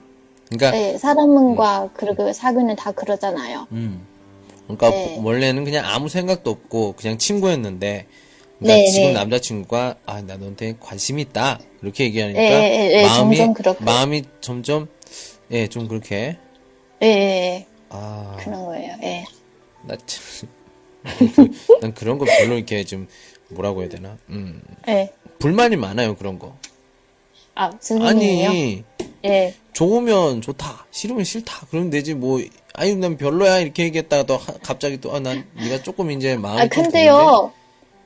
[0.48, 3.66] 그러니까 네, 사람과 그렇게 사귀는 다 그러잖아요.
[3.72, 4.06] 음.
[4.64, 5.18] 그러니까 네.
[5.22, 8.06] 원래는 그냥 아무 생각도 없고 그냥 친구였는데
[8.58, 9.12] 그러니까 네, 지금 네.
[9.14, 13.76] 남자친구가 아 나 너한테 관심 있다 이렇게 얘기하니까 예, 예, 예, 마음이 점점.
[13.80, 14.88] 마음이 점점
[15.50, 16.38] 예 좀 그렇게
[17.02, 18.96] 예, 예, 아 그런 거예요.
[19.02, 19.24] 예.
[19.84, 20.48] 나 참,
[21.80, 23.08] 난 그런 거 별로 이렇게 좀
[23.50, 25.12] 뭐라고 해야 되나 음 예.
[25.40, 26.56] 불만이 많아요 그런 거
[27.54, 28.48] 아, 선생님이요?
[28.48, 28.84] 아니
[29.24, 29.54] 예.
[29.72, 32.40] 좋으면 좋다 싫으면 싫다 그러면 되지 뭐
[32.74, 36.66] 아니 난 별로야 이렇게 얘기했다가 또 하- 갑자기 또 아난 네가 조금 이제 마음이 아,
[36.68, 37.52] 근데요.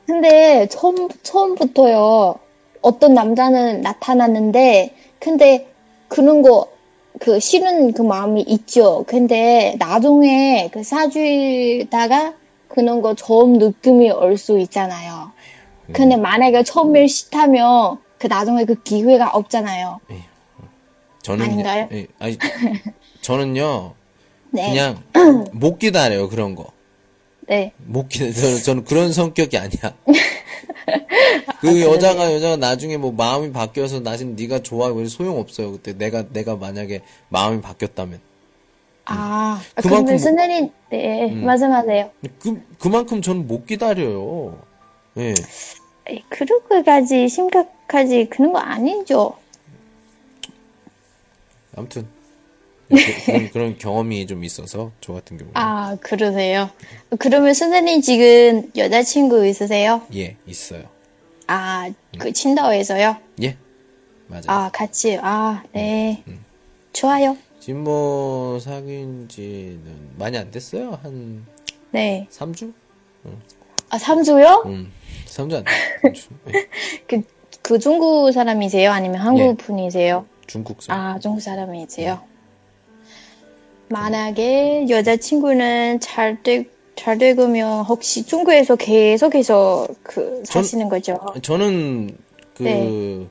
[0.07, 2.37] 근데 처음, 처음부터요.
[2.83, 5.67] 어떤 남자는 나타났는데, 근데
[6.09, 6.69] 그런 거,
[7.19, 9.05] 그 싫은 그 마음이 있죠.
[9.09, 12.35] 근데 나중에 그 사주다가
[12.69, 15.33] 그런 거 처음 느낌이 올 수 있잖아요.
[15.89, 15.93] 음.
[15.93, 20.01] 근데 만약에 처음에 싫다면 그 나중에 그 기회가 없잖아요.
[21.23, 21.89] 저는 아닌가요?
[21.93, 22.39] 예, 아니
[23.21, 23.95] 저는요
[24.57, 24.69] 네.
[24.71, 25.03] 그냥
[25.53, 26.73] 못 기다려요 그런 거.
[27.49, 27.73] 네.
[27.79, 28.33] 못 기다려.
[28.33, 29.95] 저는, 저는 그런 성격이 아니야.
[31.61, 31.91] 그 그래요?
[31.91, 35.73] 여자가 여자가 나중에 뭐 마음이 바뀌어서 나중에 네가 좋아 왜 소용 없어요.
[35.73, 38.21] 그때 내가 내가 만약에 마음이 바뀌었다면
[39.07, 39.73] 아, 음.
[39.77, 42.11] 그만큼 그러면 뭐- 선생님, 네, 말씀하세요.
[42.41, 44.59] 그 그만큼 저는 못 기다려요.
[45.19, 45.35] 예.
[46.09, 49.35] 에이, 그렇게까지 심각하지 그런 거 아니죠.
[51.77, 52.07] 아무튼
[52.89, 52.95] 그,
[53.27, 56.71] 그런 그런 경험이 좀 있어서 저 같은 경우는 아, 그러세요.
[57.19, 60.03] 그러면 선생님 지금 여자친구 있으세요?
[60.15, 60.85] 예 있어요.
[61.47, 63.17] 아, 그 친다오에서요?
[63.43, 63.57] 예
[64.29, 64.45] 맞아요.
[64.49, 65.19] 아, 같이.
[65.21, 66.23] 아, 네.
[66.29, 66.45] 음,
[66.93, 67.37] 좋아요.
[67.61, 70.99] 지금 뭐 사귄 지는 많이 안 됐어요.
[71.03, 71.45] 한
[71.91, 72.27] 네.
[72.31, 72.73] 3주?
[73.89, 74.65] 아, 삼주요?
[74.67, 74.93] 음,
[75.27, 75.65] 3주 안
[76.13, 76.39] 됐어요.
[76.55, 76.69] 예.
[77.07, 77.23] 그,
[77.63, 78.91] 그 중국 사람이세요?
[78.91, 79.55] 아니면 한국 예.
[79.55, 80.27] 분이세요?
[80.47, 81.01] 중국 사람.
[81.01, 82.21] 아, 중국 사람이세요?
[83.89, 86.65] 만약에 여자친구는 잘 되,
[86.97, 91.19] 잘 되고면 혹시 중국에서 계속해서 그 사시는 거죠?
[91.43, 92.17] 저는
[92.55, 93.27] 그 네.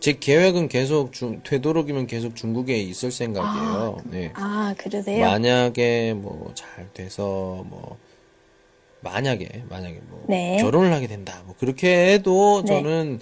[0.00, 3.98] 제 계획은 계속 중, 되도록이면 계속 중국에 있을 생각이에요.
[4.04, 4.30] 네.
[4.34, 5.26] 아, 그러세요?
[5.26, 7.98] 만약에 뭐 잘 돼서 뭐
[9.00, 10.58] 만약에 만약에 뭐 네.
[10.60, 11.42] 결혼을 하게 된다.
[11.46, 12.68] 뭐 그렇게 해도 네.
[12.82, 13.20] 저는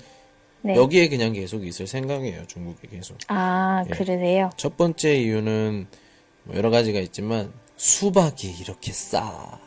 [0.62, 0.74] 네.
[0.74, 2.46] 여기에 그냥 계속 있을 생각이에요.
[2.46, 3.16] 중국에 계속.
[3.28, 3.90] 아, 예.
[3.90, 4.50] 그러세요?
[4.56, 5.86] 첫 번째 이유는
[6.46, 9.58] 뭐 여러 가지가 있지만 수박이 이렇게 싸.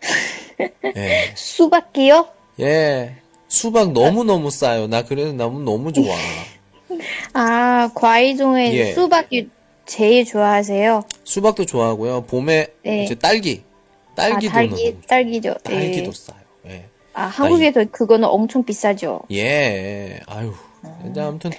[0.96, 1.32] 예.
[1.34, 2.28] 수박이요?
[2.60, 3.16] 예.
[3.48, 4.86] 수박 너무 너무 싸요.
[4.86, 6.14] 나 그래서 너무 너무 좋아.
[7.32, 8.92] 아, 과일 중에 예.
[8.94, 9.48] 수박이
[9.86, 11.04] 제일 좋아하세요?
[11.24, 12.22] 수박도 좋아하고요.
[12.24, 13.04] 봄에 네.
[13.04, 13.62] 이제 딸기.
[14.16, 15.00] 딸기도 아, 딸기, 너무 좋아.
[15.08, 15.54] 딸기죠.
[15.62, 16.12] 딸기도 예.
[16.12, 16.38] 싸요.
[16.66, 16.84] 예.
[17.14, 19.20] 아, 한국에서 그거는 엄청 비싸죠.
[19.30, 20.20] 예.
[20.26, 20.52] 아유.
[21.02, 21.50] 근데 아무튼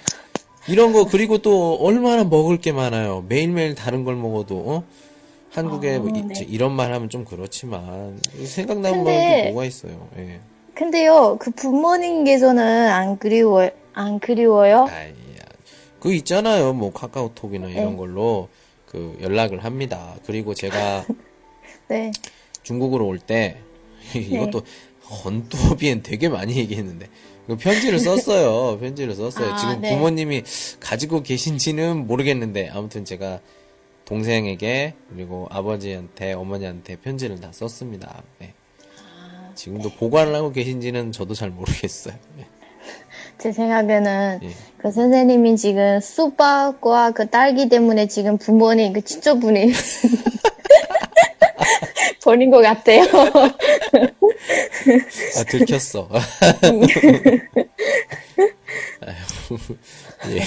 [0.67, 3.23] 이런 거 그리고 또 얼마나 먹을 게 많아요.
[3.27, 4.83] 매일매일 다른 걸 먹어도 어?
[5.51, 6.45] 한국에 아, 뭐 이, 네.
[6.47, 10.09] 이 런 말 하면 좀 그렇지만 생각나는 게 뭐가 있어요.
[10.17, 10.39] 예.
[10.73, 14.87] 근데요, 그 부모님께서는 안 그리워, 안 그리워요?
[14.89, 15.13] 아이야.
[16.01, 16.73] 그 있잖아요.
[16.73, 17.97] 뭐 카카오톡이나 이런 네.
[17.97, 18.49] 걸로
[18.85, 20.15] 그 연락을 합니다.
[20.25, 21.05] 그리고 제가
[21.87, 22.11] 네.
[22.63, 23.57] 중국으로 올 때
[24.13, 24.61] 이것도
[25.23, 27.07] 헌터비엔 되게 많이 얘기했는데
[27.47, 28.79] 그 편지를 썼어요.
[28.79, 29.53] 편지를 썼어요.
[29.53, 29.93] 아, 지금 네.
[29.95, 30.43] 부모님이
[30.79, 33.39] 가지고 계신지는 모르겠는데 아무튼 제가
[34.05, 38.23] 동생에게 그리고 아버지한테 어머니한테 편지를 다 썼습니다.
[38.39, 38.53] 네.
[38.99, 42.15] 아, 지금도 보관을 하고 계신지는 저도 잘 모르겠어요.
[42.37, 42.45] 네.
[43.37, 44.49] 제 생각에는 예.
[44.77, 49.71] 그 선생님이 지금 수박과 그 딸기 때문에 지금 부모님, 그 친척분이
[52.23, 53.03] 버린 것 같아요.
[55.37, 56.09] 아 들켰어.
[59.01, 59.15] 아유,
[60.29, 60.41] 예.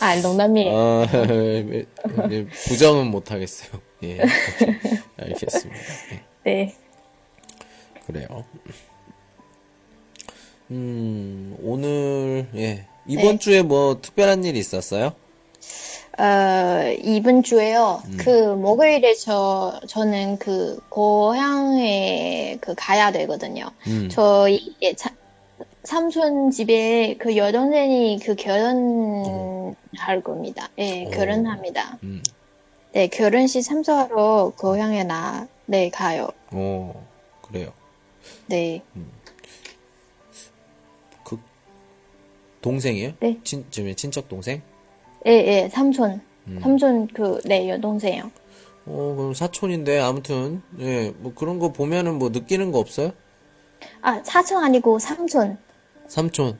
[0.00, 0.76] 아, 농담이에요.
[0.76, 1.86] 아, 네,
[2.28, 3.80] 네, 부정은 못 하겠어요.
[4.02, 4.20] 예.
[5.18, 5.80] 알겠습니다.
[6.12, 6.22] 예.
[6.44, 6.76] 네.
[8.06, 8.44] 그래요.
[10.70, 12.86] 음, 오늘, 예.
[13.06, 13.38] 이번 네.
[13.38, 15.14] 주에 뭐 특별한 일이 있었어요?
[16.18, 18.02] 어, 이번 주에요.
[18.06, 18.16] 음.
[18.20, 23.66] 그 목요일에 저 저는 그 고향에 그 가야 되거든요.
[23.86, 24.08] 음.
[24.10, 25.14] 저희 예, 차-
[25.84, 30.68] 삼촌 집에 그 여동생이 그 결혼할 겁니다.
[30.78, 31.10] 예, 오.
[31.10, 31.98] 결혼합니다.
[32.02, 32.22] 음.
[32.92, 36.28] 네, 결혼식 참석하러 고향에 나, 네, 가요.
[36.52, 36.92] 오,
[37.40, 37.72] 그래요.
[38.46, 38.82] 네,
[41.24, 41.40] 그,
[42.60, 43.14] 동생이에요?
[43.20, 43.38] 네.
[43.42, 44.60] 친, 저 친척 동생?
[45.26, 46.20] 예, 예, 삼촌.
[46.48, 46.60] 음.
[46.62, 48.30] 삼촌 그, 네, 여동생이요.
[48.86, 53.12] 어, 그럼 사촌인데, 아무튼, 예, 뭐 그런 거 보면은 뭐 느끼는 거 없어요?
[54.00, 55.58] 아, 사촌 아니고 삼촌.
[56.08, 56.58] 삼촌.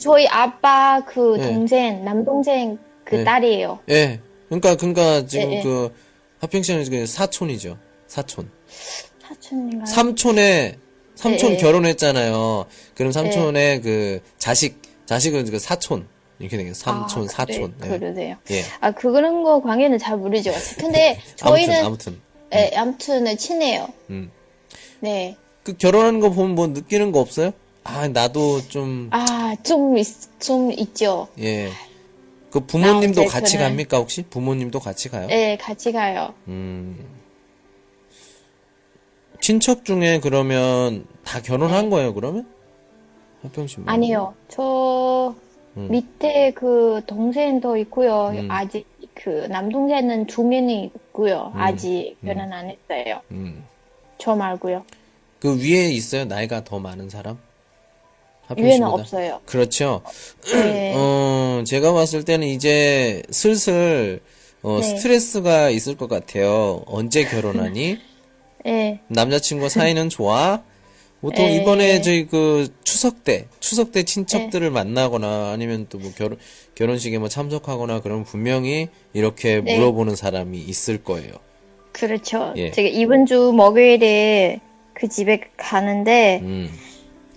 [0.00, 1.52] 저희 아빠 그 네.
[1.52, 3.24] 동생, 남동생 그 네.
[3.24, 3.80] 딸이에요.
[3.90, 4.20] 예.
[4.48, 5.62] 그러니까, 그러니까 지금 예, 예.
[5.62, 5.92] 그,
[6.40, 7.78] 하평시는 그 사촌이죠.
[8.08, 8.50] 사촌.
[9.22, 9.86] 사촌인가요?
[9.86, 10.76] 삼촌의
[11.14, 11.56] 삼촌 예.
[11.56, 12.66] 결혼했잖아요.
[12.94, 16.06] 그럼 삼촌의 그 자식 자식은 그 사촌
[16.42, 17.74] 이렇게 되겠 삼촌 아, 사촌.
[17.78, 18.36] 그래, 그러세요.
[18.50, 18.62] 예.
[18.80, 20.50] 아, 그런 거 관계는 잘 모르죠.
[20.78, 22.20] 근데 저희는, 아무튼 아무튼
[22.52, 23.88] 예, 아무튼 친해요.
[24.10, 24.30] 음.
[24.98, 25.36] 네.
[25.62, 27.52] 그 결혼하는 거 보면 뭐 느끼는 거 없어요?
[27.84, 29.96] 아 나도 좀 아, 좀,
[30.72, 31.28] 있죠.
[31.38, 31.70] 예.
[32.50, 34.22] 그 부모님도 나 같이 갑니까 혹시?
[34.22, 35.28] 부모님도 같이 가요?
[35.28, 36.34] 네, 같이 가요.
[36.48, 36.98] 음.
[39.40, 42.46] 친척 중에 그러면 다 결혼한 거예요, 그러면?
[43.42, 43.86] 한평씨 뭐?
[43.86, 43.92] 네.
[43.92, 44.34] 아니요.
[44.48, 45.34] 저
[45.76, 45.88] 음.
[45.90, 48.28] 밑에 그 동생도 있고요.
[48.34, 48.50] 음.
[48.50, 51.52] 아직 그 남동생은 두 명이 있고요.
[51.54, 51.60] 음.
[51.60, 53.20] 아직 결혼 안 했어요.
[53.30, 53.64] 음.
[54.18, 54.84] 저 말고요.
[55.40, 56.24] 그 위에 있어요?
[56.24, 57.38] 나이가 더 많은 사람?
[58.56, 58.94] 위에는 씨보다?
[58.94, 59.40] 없어요.
[59.46, 60.02] 그렇죠.
[60.52, 60.92] 네.
[60.96, 64.20] 어, 제가 봤을 때는 이제 슬슬
[64.62, 64.82] 어, 네.
[64.82, 66.82] 스트레스가 있을 것 같아요.
[66.86, 67.98] 언제 결혼하니?
[68.64, 69.00] 네.
[69.08, 70.62] 남자친구 사이는 좋아?
[71.22, 71.56] 보통 에.
[71.56, 76.36] 이번에 저희 그 추석 때, 추석 때 친척들을 만나거나 아니면 또 뭐 결혼,
[76.74, 79.76] 결혼식에 뭐 참석하거나 그러면 분명히 이렇게 네.
[79.78, 81.32] 물어보는 사람이 있을 거예요.
[81.92, 82.52] 그렇죠.
[82.56, 82.70] 예.
[82.72, 84.60] 제가 이번 주 목요일에
[84.94, 86.70] 그 집에 가는데 음,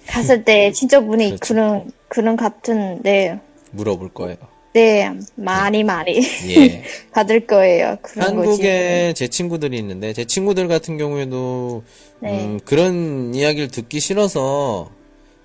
[0.08, 1.54] 갔을 때 진짜 분이 그렇죠.
[1.54, 3.40] 그런 그런 같은 네.
[3.72, 4.38] 물어볼 거예요.
[4.76, 6.84] 네, 많이 많이 예.
[7.14, 7.96] 받을 거예요.
[8.02, 8.48] 그런 거지.
[8.50, 11.84] 한국에 제 친구들이 있는데 제 친구들 같은 경우에도
[12.20, 12.44] 네.
[12.44, 14.92] 음, 그런 이야기를 듣기 싫어서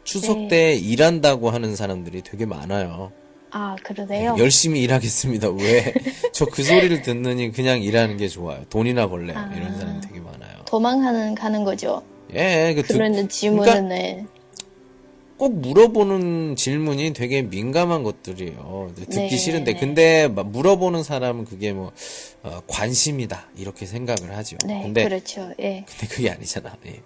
[0.02, 0.48] 추석 네.
[0.48, 3.12] 때 일한다고 하는 사람들이 되게 많아요.
[3.52, 4.34] 아, 그러세요?
[4.36, 5.48] 열심히 일하겠습니다.
[5.50, 5.94] 왜?
[6.34, 8.64] 저 그 소리를 듣느니 그냥 일하는 게 좋아요.
[8.68, 9.38] 돈이나 벌래요.
[9.38, 9.48] 아.
[9.56, 10.64] 이런 사람이 되게 많아요.
[10.66, 12.02] 도망가는 가는 거죠.
[12.34, 14.24] 예, 그 듣- 그런 질문은 네.
[15.40, 18.92] 꼭 물어보는 질문이 되게 민감한 것들이에요.
[18.94, 19.80] 듣기 네, 싫은데, 네.
[19.80, 21.92] 근데 막 물어보는 사람은 그게 뭐
[22.42, 24.58] 어, 관심이다 이렇게 생각을 하죠.
[24.66, 25.50] 네, 근데 그렇죠.
[25.58, 25.86] 예.
[25.88, 26.76] 근데 그게 아니잖아.
[26.84, 27.00] 예.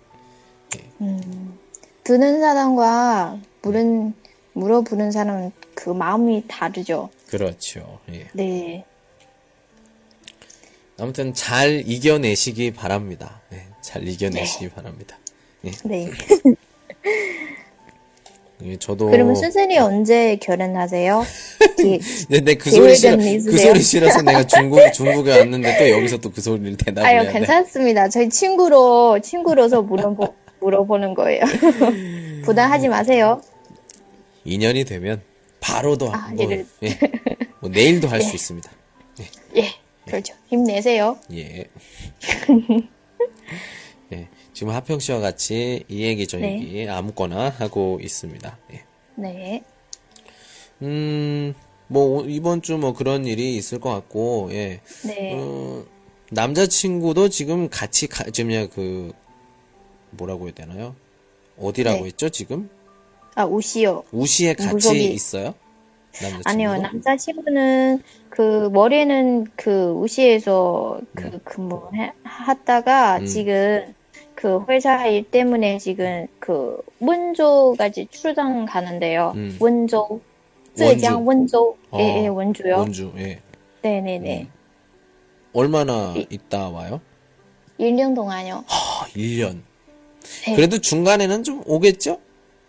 [1.01, 1.57] 음.
[2.03, 4.15] 듣는 사람과 물은
[4.55, 7.11] 물어보는 사람은 그 마음이 다르죠.
[7.29, 8.01] 그렇죠.
[8.11, 8.27] 예.
[8.33, 8.85] 네.
[10.99, 13.43] 아무튼 잘 이겨내시기 바랍니다.
[13.53, 15.17] 예, 잘 이겨내시기 바랍니다.
[15.85, 16.11] 네.
[18.65, 21.23] 예, 저도 그러면 선생님 언제 결혼하세요?
[21.77, 23.59] 기- 근데 그 소리 싫어 그?
[23.59, 27.33] 소리 싫어서 내가 중국 중국에 왔는데 또 여기서 또 그 소리를 대답을 아유, 해야 돼.
[27.39, 28.09] 괜찮습니다.
[28.09, 31.43] 저희 친구로, 친구로서 물어보, 물어보는 거예요.
[32.45, 33.43] 부담하지 마세요.
[34.47, 35.21] 2년이 되면
[35.61, 36.65] 바로도 아, 뭐, 예,
[37.61, 38.71] 뭐 내일도 할 수 있습니다.
[39.57, 39.65] 예,
[40.07, 40.35] 그렇죠.
[40.49, 41.19] 힘내세요.
[41.35, 41.67] 예.
[44.15, 44.29] 예.
[44.53, 46.55] 지금 하평 씨와 같이 이 얘기 저 네.
[46.55, 48.59] 얘기 아무거나 하고 있습니다.
[48.73, 48.85] 예.
[49.17, 49.63] 네.
[50.83, 51.55] 음,
[51.89, 54.81] 뭐 오- 이번 주 뭐 그런 일이 있을 것 같고, 예.
[55.07, 55.33] 네.
[55.35, 55.85] 어,
[56.31, 59.13] 남자친구도 지금 같이 가, 지금 그
[60.11, 60.95] 뭐라고 해야 되나요?
[61.59, 62.07] 어디라고 네.
[62.07, 62.69] 했죠, 지금?
[63.35, 64.05] 아, 옷이요.
[64.13, 65.55] 우시에 같이 무속이- 있어요?
[66.23, 66.43] 남자친구?
[66.49, 71.83] 아니요, 남자친구는 그 머리는 그 우시에서 그 근무
[72.23, 73.27] 하다가 음.
[73.27, 73.95] 지금
[74.45, 79.33] 그 회사 일 때문에 지금 그 원조까지 출장 가는데요.
[79.37, 79.57] 음.
[79.59, 80.21] 원조,
[80.79, 82.77] 원주.浙江 원조, 어, 예, 예, 원주요.
[82.77, 83.41] 원주, 예.
[83.81, 84.49] 네네네.
[85.55, 87.01] 얼마나 이- 있다 와요?
[87.81, 88.65] 1년 동안요.
[88.69, 89.63] 아, 1년.
[90.45, 90.55] 네.
[90.57, 92.21] 그래도 중간에는 좀 오겠죠?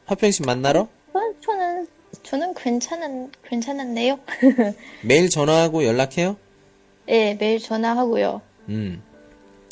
[0.05, 0.87] 하평 씨 만나러?
[1.13, 1.87] 어, 저는
[2.23, 4.17] 저는 괜찮은 괜찮은데요.
[5.03, 6.37] 매일 전화하고 연락해요?
[7.09, 8.41] 예, 매일 전화하고요.
[8.69, 9.03] 음.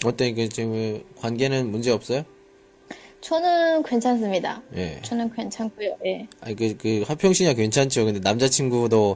[0.06, 2.24] 어때, 이게 지금 관계는 문제 없어요?
[3.22, 4.62] 저는 괜찮습니다.
[4.76, 5.00] 예.
[5.02, 5.98] 저는 괜찮고요.
[6.06, 6.28] 예.
[6.42, 8.06] 아니, 그, 그, 하평 씨냐 괜찮죠?
[8.06, 9.16] 근데 남자친구도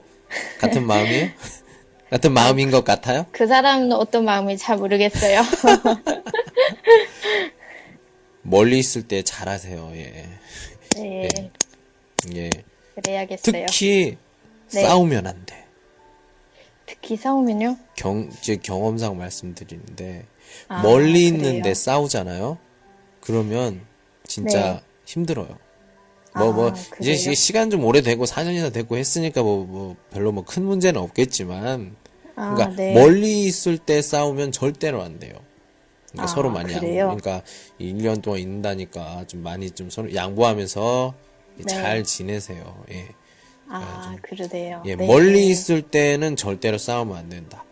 [0.59, 1.29] 같은 마음이에요?
[2.09, 3.25] 같은 마음인 것 같아요?
[3.33, 5.41] 그 사람은 어떤 마음인지 잘 모르겠어요.
[8.43, 10.25] 멀리 있을 때 잘하세요, 예.
[10.95, 11.27] 네,
[12.33, 12.49] 예.
[12.95, 13.65] 그래야겠어요.
[13.67, 14.17] 특히,
[14.71, 14.81] 네.
[14.81, 15.65] 싸우면 안 돼.
[16.85, 17.77] 특히 싸우면요?
[17.97, 20.25] 경, 제 경험상 말씀드리는데,
[20.67, 21.27] 아, 멀리?
[21.27, 22.57] 있는데 싸우잖아요?
[23.21, 23.81] 그러면,
[24.25, 24.81] 진짜 네.
[25.05, 25.57] 힘들어요.
[26.35, 27.15] 뭐, 아, 뭐, 이제 그래요?
[27.15, 31.95] 시- 시간 좀 오래되고 4년이나 됐고 했으니까 뭐, 뭐, 별로 뭐 큰 문제는 없겠지만,
[32.35, 32.93] 아, 그러니까 네.
[32.93, 35.33] 멀리 있을 때 싸우면 절대로 안 돼요.
[36.11, 37.05] 그러니까 아, 서로 많이 양, 그래요?
[37.17, 37.41] 그러니까
[37.79, 41.13] 1년 동안 있는다니까 좀 많이 좀 서로 양보하면서
[41.57, 41.63] 네.
[41.65, 42.83] 잘 지내세요.
[42.91, 43.07] 예.
[43.69, 44.81] 아, 그러세요.
[44.85, 45.05] 예, 네.
[45.05, 47.65] 멀리 있을 때는 절대로 싸우면 안 된다.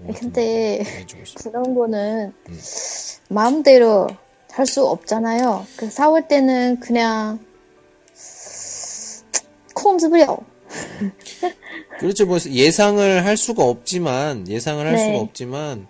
[0.00, 1.06] 음, 근데 네,
[1.42, 2.60] 그런 거는 음.
[3.28, 4.08] 마음대로
[4.58, 5.66] 할 수 없잖아요.
[5.76, 7.38] 그 싸울 때는 그냥
[9.72, 10.36] 콩즈브려.
[12.00, 12.26] 그렇죠.
[12.26, 15.06] 뭐 예상을 할 수가 없지만 예상을 할 네.
[15.06, 15.86] 수가 없지만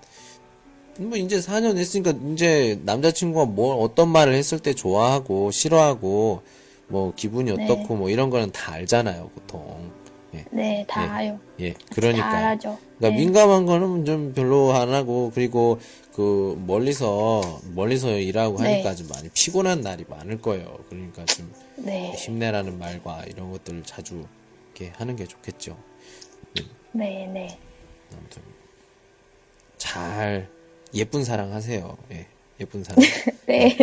[0.98, 6.42] 뭐 이제 4년 했으니까 이제 남자친구가 뭐 어떤 말을 했을 때 좋아하고 싫어하고
[6.88, 7.64] 뭐 기분이 네.
[7.64, 8.00] 어떻고 네.
[8.00, 9.90] 뭐 이런 거는 다 알잖아요 보통.
[10.38, 10.44] 예.
[10.50, 11.08] 네, 다 예.
[11.08, 11.40] 알아요.
[11.60, 11.72] 예.
[11.72, 12.28] 다 그러니까.
[12.28, 12.78] 알아죠.
[12.98, 13.24] 그러니까 네.
[13.24, 15.78] 민감한 거는 좀 별로 안 하고 그리고
[16.14, 18.72] 그 멀리서 멀리서 일하고 네.
[18.72, 20.78] 하니까 좀 많이 피곤한 날이 많을 거예요.
[20.88, 24.24] 그러니까 좀 네, 힘내라는 말과 이런 것들을 자주
[24.74, 25.76] 이렇게 하는 게 좋겠죠.
[26.92, 27.58] 네, 네.
[28.16, 28.42] 아무튼
[29.76, 30.48] 잘
[30.94, 31.96] 예쁜 사랑 하세요.
[32.10, 32.26] 예.
[32.60, 32.98] 예쁜 사랑.
[33.46, 33.76] 네.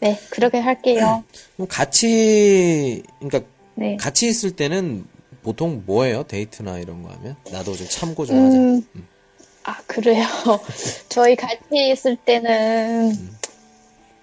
[0.00, 1.24] 네, 그렇게 할게요.
[1.56, 3.48] 뭐 같이 그러니까
[3.78, 3.96] 네.
[3.96, 5.06] 같이 있을 때는
[5.42, 6.24] 보통 뭐예요?
[6.24, 7.36] 데이트나 이런 거 하면?
[7.52, 8.58] 나도 좀 참고 좀 하자.
[8.58, 8.82] 음,
[9.62, 10.26] 아, 그래요.
[11.08, 13.16] 저희 같이 있을 때는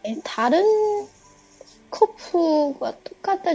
[0.04, 0.62] 네, 다른
[1.90, 3.52] 커플과 똑같아,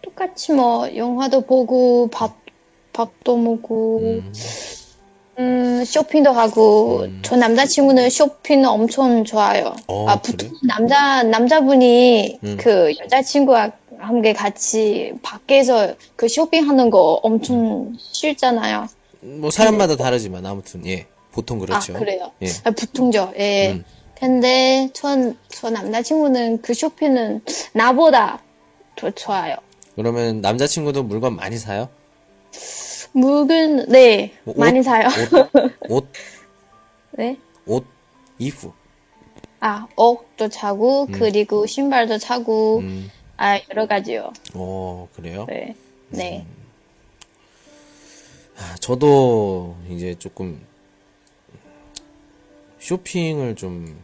[0.00, 2.36] 똑같이 뭐 영화도 보고 밥,
[2.92, 4.32] 밥도 먹고 음,
[5.40, 7.20] 음, 쇼핑도 하고, 음.
[7.24, 9.74] 저 남자친구는 쇼핑 엄청 좋아요.
[9.88, 10.36] 어, 아, 그래?
[10.36, 12.56] 보통 남자, 남자분이 음.
[12.60, 18.88] 그 여자친구와 함께 같이 밖에서 그 쇼핑하는 거 엄청 싫잖아요.
[19.20, 21.06] 뭐 사람마다 다르지만 아무튼 예.
[21.30, 21.94] 보통 그렇죠.
[21.96, 22.30] 아, 그래요?
[22.42, 22.48] 예.
[22.64, 23.32] 아, 보통죠.
[23.38, 23.72] 예.
[23.72, 23.84] 음.
[24.18, 27.40] 근데 전, 저 남자친구는 그 쇼핑은
[27.72, 28.42] 나보다
[28.96, 29.56] 더 좋아요.
[29.96, 31.88] 그러면 남자친구도 물건 많이 사요?
[33.12, 34.60] 물건, 네, 뭐 옷?
[34.60, 35.08] 많이 사요.
[35.08, 36.08] 옷, 옷,
[37.12, 37.36] 네.
[37.66, 37.84] 옷,
[38.38, 38.72] 이프.
[39.60, 43.10] 아, 옷도 차고, 그리고 신발도 차고, 음,
[43.42, 44.32] 아, 여러 가지요.
[44.54, 45.46] 어, 그래요?
[45.48, 45.74] 네.
[46.10, 46.46] 네.
[48.56, 50.64] 아, 저도 이제 조금
[52.78, 54.00] 쇼핑을 좀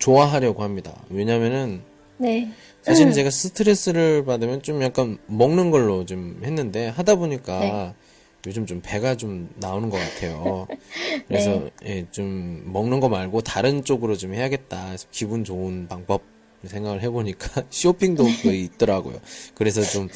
[0.00, 1.00] 좋아하려고 합니다.
[1.08, 1.82] 왜냐면은
[2.16, 2.50] 네.
[2.82, 7.94] 사실 제가 스트레스를 받으면 좀 약간 먹는 걸로 좀 했는데 하다 보니까 네.
[8.48, 10.66] 요즘 좀 배가 좀 나오는 것 같아요.
[11.28, 14.96] 그래서 예, 좀 먹는 거 말고 다른 쪽으로 좀 해야겠다.
[15.12, 16.22] 기분 좋은 방법
[16.64, 19.20] 생각을 해보니까 쇼핑도 그 있더라고요.
[19.54, 20.08] 그래서 좀,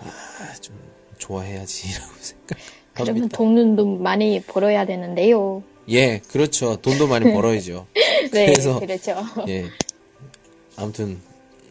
[0.00, 0.76] 아, 좀
[1.18, 2.12] 좋아해야지라고
[2.94, 3.36] 그러면 생각합니다.
[3.36, 5.62] 돈은 좀 많이 벌어야 되는데요.
[5.88, 6.76] 예, 그렇죠.
[6.76, 7.86] 돈도 많이 벌어야죠.
[8.32, 9.16] 네, 그래서 그렇죠.
[9.48, 9.66] 예.
[10.76, 11.20] 아무튼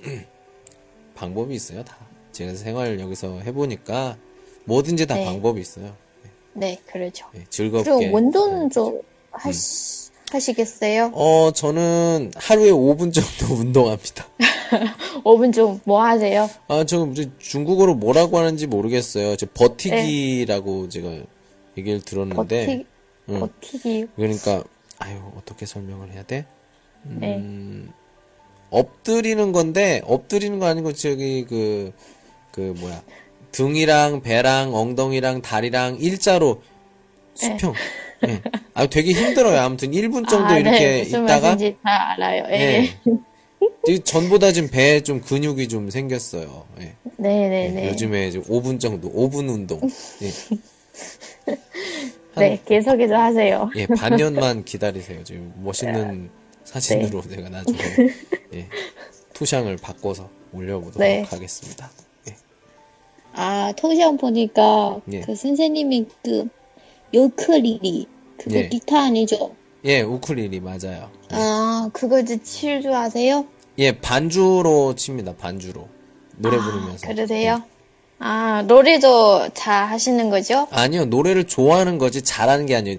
[1.15, 1.97] 방법이 있어요, 다.
[2.31, 4.17] 제가 생활 여기서 해보니까
[4.65, 5.25] 뭐든지 다 네.
[5.25, 5.95] 방법이 있어요.
[6.53, 7.25] 네, 그렇죠.
[7.35, 7.89] 예, 즐겁게.
[7.89, 11.11] 그럼 원돈 좀 하시, 하시겠어요?
[11.13, 14.27] 어, 저는 하루에 5분 정도 운동합니다.
[15.23, 16.49] 5분 좀 뭐 하세요?
[16.67, 17.07] 아, 저
[17.39, 19.35] 중국어로 뭐라고 하는지 모르겠어요.
[19.35, 21.09] 저 버티기라고 제가
[21.77, 22.85] 얘기를 들었는데, 버티,
[23.29, 23.39] 응.
[23.39, 24.07] 버티기.
[24.15, 24.63] 그러니까
[24.99, 26.45] 아유 어떻게 설명을 해야 돼?
[27.03, 27.35] 네.
[27.37, 27.91] 음,
[28.69, 31.91] 엎드리는 건데 엎드리는 거 아니고 저기 그
[32.53, 33.01] 그 뭐야
[33.51, 36.61] 등이랑 배랑 엉덩이랑 다리랑 일자로
[37.35, 37.73] 수평.
[38.27, 38.41] 예.
[38.73, 39.59] 아 되게 힘들어요.
[39.59, 42.43] 아무튼 1분 정도 아, 이렇게 네, 무슨 있다가 말인지 다 알아요.
[42.49, 42.53] 예.
[42.53, 42.89] 예.
[43.87, 46.65] 이 전보다 좀 배에 좀 근육이 좀 생겼어요.
[46.79, 46.93] 예.
[47.17, 47.89] 네, 네, 예, 네.
[47.89, 49.81] 요즘에 이제 5분 정도, 5분 운동.
[50.21, 50.31] 예.
[52.37, 53.69] 네, 계속해서 하세요.
[53.75, 55.23] 예, 반년만 기다리세요.
[55.23, 56.29] 지금 멋있는
[56.63, 57.35] 사진으로 네.
[57.35, 57.77] 제가 나중에
[58.53, 58.67] 예,
[59.33, 61.21] 투샹을 바꿔서 올려보도록 네.
[61.23, 61.91] 하겠습니다.
[62.29, 62.35] 예.
[63.33, 65.21] 아, 통장 보니까 예.
[65.21, 66.47] 그 선생님이 그
[67.13, 68.69] 요크리리 그거 예.
[68.69, 69.55] 기타 아니죠?
[69.85, 71.09] 예, 우쿨렐리 맞아요.
[71.31, 73.45] 아, 그거 이제 칠 줄 아세요?
[73.77, 75.35] 예, 반주로 칩니다.
[75.35, 75.87] 반주로
[76.37, 77.07] 노래 아, 부르면서.
[77.07, 77.61] 그러세요?
[77.65, 77.73] 예.
[78.19, 80.67] 아, 노래도 잘 하시는 거죠?
[80.71, 82.97] 아니요, 노래를 좋아하는 거지 잘하는 게 아니에요.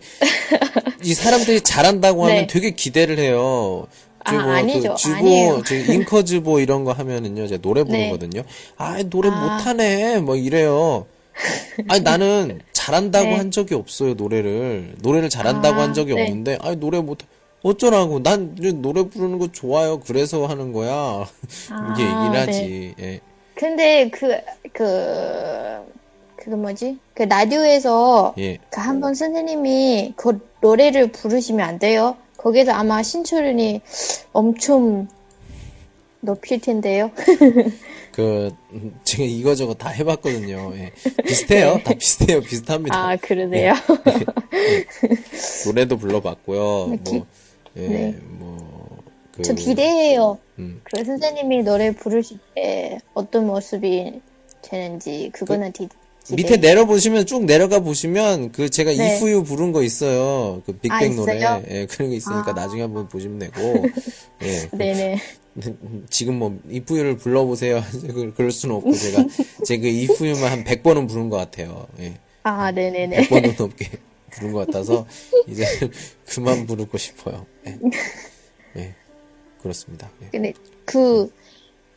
[1.02, 2.46] 이 사람들이 잘한다고 하면 네.
[2.46, 3.86] 되게 기대를 해요.
[4.26, 4.90] 아, 저 뭐, 아니죠.
[4.94, 5.62] 그 쥐보, 아니에요.
[5.66, 8.10] 저 인커즈보 이런 거 하면은요, 제가 노래 네.
[8.10, 8.44] 부르거든요.
[8.76, 9.56] 아, 노래 아.
[9.56, 10.18] 못하네.
[10.20, 11.06] 뭐 이래요.
[11.88, 13.36] 아니, 나는 잘한다고 네.
[13.36, 14.94] 한 적이 없어요, 노래를.
[15.00, 16.22] 노래를 잘한다고 아, 한 적이 네.
[16.22, 17.18] 없는데, 아니, 노래 못,
[17.62, 18.22] 어쩌라고.
[18.22, 20.00] 난 노래 부르는 거 좋아요.
[20.00, 21.26] 그래서 하는 거야.
[21.94, 22.38] 이게 아, 얘기를 네.
[22.38, 22.94] 하지.
[23.00, 23.20] 예.
[23.54, 24.36] 근데 그,
[24.72, 24.84] 그,
[26.36, 26.98] 그 거 뭐지?
[27.14, 28.58] 그 라디오에서 예.
[28.70, 32.16] 그 한 번 선생님이 그 노래를 부르시면 안 돼요.
[32.36, 33.80] 거기서 아마 신초련이
[34.34, 35.08] 엄청
[36.20, 37.10] 높일 텐데요.
[38.14, 40.72] 그, 음, 제가 이거저거 다 해봤거든요.
[40.76, 40.92] 예.
[41.26, 41.80] 비슷해요.
[41.84, 42.40] 다 비슷해요.
[42.42, 42.96] 비슷합니다.
[42.96, 43.72] 아, 그러세요?
[45.66, 46.98] 노래도 불러봤고요.
[47.04, 47.26] 기- 뭐,
[47.76, 48.14] 예, 네.
[48.38, 49.02] 뭐,
[49.32, 50.38] 그, 저 기대해요.
[50.60, 50.80] 음.
[50.84, 54.20] 그 선생님이 노래 부르실 때 어떤 모습이
[54.62, 55.88] 되는지 그거는 디,
[56.24, 56.36] 기대.
[56.42, 59.16] 밑에 내려보시면 쭉 내려가 보시면 그 제가 네.
[59.18, 60.62] 이프유 부른 거 있어요.
[60.64, 61.36] 그 빅뱅 아, 노래.
[61.36, 61.62] 있어요?
[61.70, 62.52] 예, 그런 거 있으니까 아.
[62.52, 63.84] 나중에 한번 보시면 되고.
[64.42, 64.68] 예.
[64.72, 65.18] 네네.
[66.10, 67.82] 지금 뭐 이프유를 불러보세요.
[68.12, 69.24] 그- 그럴 수는 없고 제가
[69.64, 71.86] 제가 그 이프유만 한 100번은 부른 것 같아요.
[72.00, 72.14] 예.
[72.42, 73.28] 아, 네네네.
[73.28, 73.90] 100번은 넘게.
[74.34, 75.06] 부른 것 같아서
[75.46, 75.64] 이제
[76.26, 77.46] 그만 부르고 싶어요.
[77.68, 77.78] 예.
[78.76, 78.94] 예.
[79.62, 80.10] 그렇습니다.
[80.22, 80.28] 예.
[80.32, 80.52] 근데
[80.84, 81.30] 그,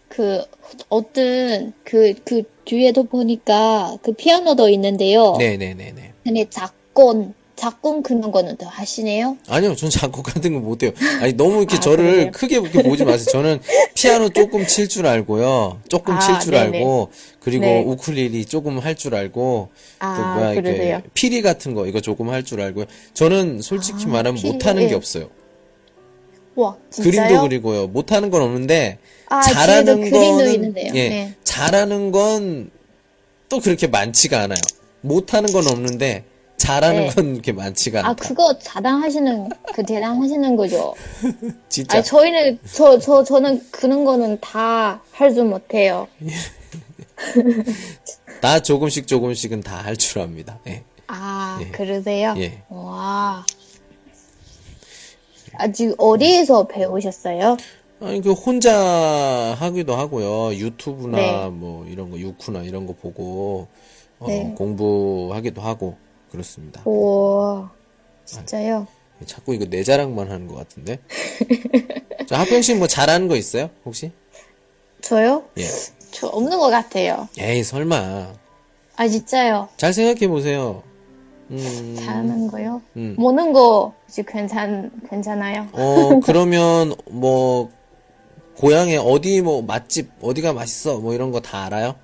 [0.10, 0.42] 그,
[0.90, 5.36] 어떤, 그, 그 뒤에도 보니까 그 피아노도 있는데요.
[5.38, 6.14] 네네네네.
[6.24, 9.38] 근데 작곡, 작곡 그런 거는 더 하시네요?
[9.48, 10.92] 아니요, 전 작곡 같은 거 못해요.
[11.22, 12.32] 아니, 너무 이렇게 아, 저를 그래요?
[12.32, 13.26] 크게 그렇게 보지 마세요.
[13.32, 13.60] 저는
[13.96, 15.82] 피아노 조금 칠 줄 알고요.
[15.88, 16.78] 조금 아, 칠줄 네네.
[16.78, 17.84] 알고, 그리고 네.
[17.84, 21.02] 우쿨렐리 조금 할 줄 알고, 또 아, 뭐야, 이렇게, 그러세요?
[21.14, 22.86] 피리 같은 거, 이거 조금 할 줄 알고요.
[23.14, 24.96] 저는 솔직히 아, 말하면 피리, 못하는 게 예.
[24.96, 25.30] 없어요.
[26.58, 26.76] 와?
[26.96, 27.88] 그림도 그리고요.
[27.88, 28.98] 못하는 건 없는데,
[29.30, 30.10] 아, 잘하는
[30.54, 30.92] 있는데요.
[30.96, 31.34] 예, 네.
[31.44, 32.72] 잘하는 건
[33.50, 34.60] 또 그렇게 많지가 않아요.
[35.00, 36.26] 못하는 건 없는데,
[36.58, 37.14] 잘하는 네.
[37.14, 38.28] 건 그렇게 많지가 아, 않다.
[38.28, 40.94] 그거 자랑하시는, 그 대단하시는 거죠?
[41.70, 41.98] 진짜.
[42.00, 46.08] 아니, 저희는, 저, 저, 저 는 그런 거는 다 할 줄 못해요.
[48.42, 50.60] 나 조금씩 조금씩은 다 할 줄 압니다.
[50.68, 50.84] 예.
[51.08, 51.68] 아, 예.
[51.72, 52.36] 그러세요?
[52.38, 52.62] 예.
[52.70, 53.46] 와.
[55.58, 57.58] 아직 어디에서 배우셨어요?
[58.00, 58.74] 아니 그 혼자
[59.58, 60.54] 하기도 하고요.
[60.56, 61.50] 유튜브나 네.
[61.50, 63.68] 뭐 이런 거 유쿠나 이런 거 보고
[64.20, 64.54] 어, 네.
[64.56, 65.98] 공부하기도 하고
[66.32, 66.82] 그렇습니다.
[66.86, 67.72] 우와.
[68.26, 68.88] 진짜요?
[69.26, 71.00] 자꾸 이거 내 자랑만 하는 것 같은데.
[72.28, 73.70] 자, 학병 씨뭐 잘하는 거 있어요?
[73.86, 74.12] 혹시?
[75.02, 75.46] 저요?
[75.58, 75.66] 예.
[76.12, 77.28] 저 없는 것 같아요.
[77.40, 78.34] 에이 설마.
[78.96, 79.70] 아, 진짜요?
[79.78, 80.84] 잘 생각해 보세요.
[81.50, 82.48] 잘하는 음.
[82.52, 82.82] 거요?
[82.96, 83.16] 음.
[83.18, 85.68] 모는 거 이제 괜찮 괜찮아요.
[85.72, 87.70] 어 그러면 뭐
[88.58, 91.96] 고향에 어디 뭐 맛집 어디가 맛있어 뭐 이런 거 다 알아요?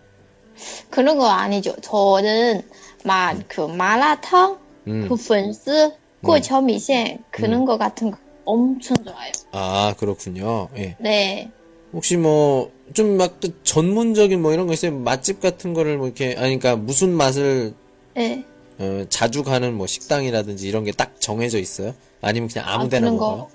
[0.90, 1.76] 그런 거 아니죠.
[1.82, 2.62] 저는
[3.04, 3.78] 막그 음.
[3.78, 5.08] 마라탕, 음.
[5.10, 5.92] 그 분스,
[6.24, 7.24] 꼬초미센 음.
[7.32, 7.66] 그런 음.
[7.66, 9.32] 거 같은 거 엄청 좋아요.
[9.52, 10.70] 아 그렇군요.
[10.78, 10.96] 예.
[11.00, 11.50] 네.
[11.92, 14.92] 혹시 뭐 좀 막 전문적인 뭐 이런 거 있어요?
[15.00, 17.74] 맛집 같은 거를 뭐 이렇게 아니까 그러니까 무슨 맛을
[18.14, 18.46] 네.
[18.80, 21.94] 어, 자주 가는 뭐 식당이라든지 이런 게 딱 정해져 있어요?
[22.22, 23.38] 아니면 그냥 아무 아, 데나 그런 먹어요?
[23.38, 23.50] 거,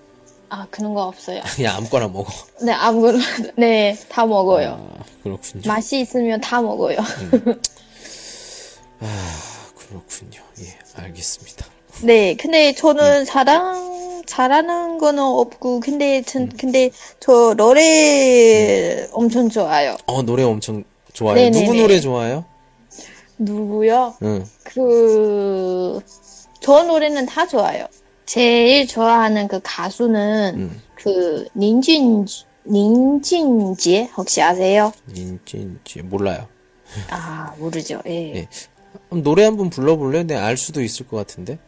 [0.50, 1.40] 아, 그런 거 없어요.
[1.56, 2.32] 그냥 아무거나 먹어.
[2.62, 3.18] 네, 아무거나,
[3.56, 4.94] 네, 다 먹어요.
[4.98, 5.62] 아, 그렇군요.
[5.66, 6.98] 맛이 있으면 다 먹어요.
[9.76, 10.40] 그렇군요.
[10.60, 11.66] 예, 알겠습니다.
[12.02, 16.90] 네, 근데 저는 자랑, 잘하는 거는 없고, 근데, 전, 근데
[17.20, 19.96] 저 노래 엄청 좋아요.
[20.06, 21.34] 어, 노래 엄청 좋아요.
[21.36, 21.64] 네네네.
[21.66, 22.44] 누구 노래 좋아요?
[23.38, 24.14] 누구요?
[24.22, 24.44] 응.
[24.64, 26.00] 그,
[26.60, 27.86] 저 노래는 다 좋아요.
[28.26, 30.82] 제일 좋아하는 그 가수는 음.
[30.96, 32.26] 그 닌진,
[32.66, 34.92] 닌진재 혹시 아세요?
[35.14, 36.46] 인진지 몰라요.
[37.10, 38.00] 아, 모르죠.
[38.06, 38.34] 예.
[38.36, 38.48] 예.
[39.10, 40.24] 노래 한 번 불러볼래?
[40.24, 41.58] 내알 수도 있을 것 같은데.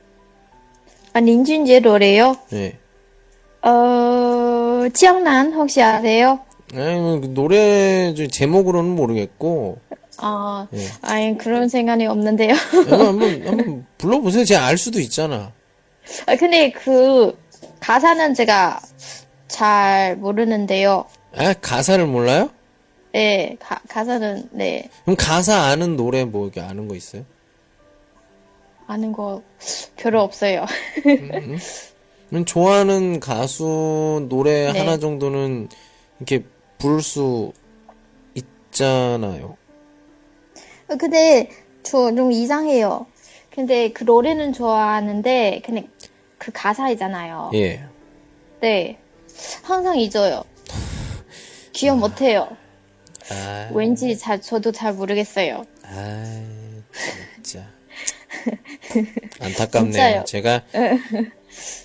[1.12, 2.36] 아, 닌진재 노래요?
[2.52, 2.78] 예.
[3.62, 6.40] 어, 지영난 혹시 아세요?
[6.74, 9.78] 아니, 뭐, 그 노래 저 제목으로는 모르겠고,
[10.22, 10.86] 아, 예.
[11.02, 12.54] 아니, 그런 생각이 없는데요.
[12.54, 14.44] 한번, 한번, 한번 불러보세요.
[14.44, 15.52] 제가 알 수도 있잖아.
[16.26, 17.36] 아, 근데 그
[17.80, 18.80] 가사는 제가
[19.48, 21.06] 잘 모르는데요.
[21.36, 22.50] 아, 가사를 몰라요?
[23.12, 27.24] 네, 가, 가사는, 네, 그럼 가사 아는 노래 뭐 이렇게 아는 거 있어요?
[28.86, 29.42] 아는 거
[29.96, 30.66] 별로 없어요.
[32.28, 34.78] 그럼 좋아하는 가수 노래 네.
[34.78, 35.68] 하나 정도는
[36.18, 36.44] 이렇게
[36.78, 37.52] 부를 수
[38.34, 39.56] 있잖아요.
[40.90, 41.48] 어, 근데
[41.82, 43.06] 저 좀 이상해요.
[43.54, 45.86] 근데 그 노래는 좋아하는데, 근데
[46.38, 47.50] 그 가사이잖아요.
[47.54, 47.82] 예.
[48.60, 48.98] 네,
[49.62, 50.44] 항상 잊어요.
[51.72, 52.48] 기억 못 해요.
[53.30, 55.64] 아, 왠지 잘, 저도 잘 모르겠어요.
[55.84, 56.42] 아,
[57.42, 57.66] 진짜.
[59.40, 60.24] 안타깝네요.
[60.24, 60.62] 제가,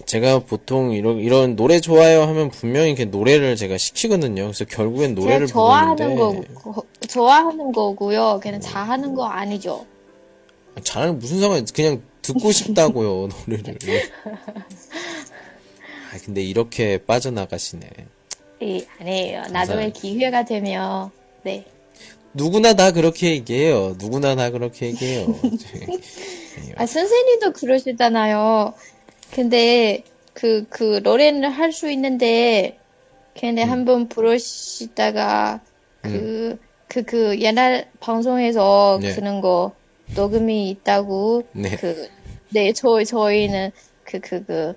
[0.06, 4.44] 제가 보통 이런, 이런 노래 좋아요 하면 분명히 이렇게 노래를 제가 시키거든요.
[4.44, 6.54] 그래서 결국엔 노래를 좋아하는 부르는데.
[6.54, 8.40] 거, 좋아하는 거고요.
[8.42, 9.86] 그냥 잘하는 거 아니죠.
[10.84, 13.78] 잘하는 무슨 상관이 그냥 듣고 싶다고요, 노래를.
[16.14, 17.90] 아, 근데 이렇게 빠져나가시네.
[18.64, 19.44] 예, 아니에요.
[19.52, 21.12] 나중에 기회가 되면,
[21.44, 21.66] 네.
[22.34, 23.96] 누구나 다 그렇게 얘기해요.
[23.98, 25.28] 누구나 다 그렇게 얘기해요.
[26.76, 28.74] 아, 선생님도 그러시잖아요.
[29.36, 32.78] 근데, 그, 그, 노래는 할수 있는데,
[33.38, 33.70] 근데 음.
[33.70, 35.60] 한번 부르시다가,
[36.02, 36.58] 그,
[36.88, 39.14] 그, 그, 옛날 방송에서 네.
[39.14, 39.74] 그런 거,
[40.16, 41.76] 녹음이 있다고, 네.
[41.76, 42.08] 그,
[42.52, 43.72] 네, 저, 저희는,
[44.06, 44.74] 그, 그, 그,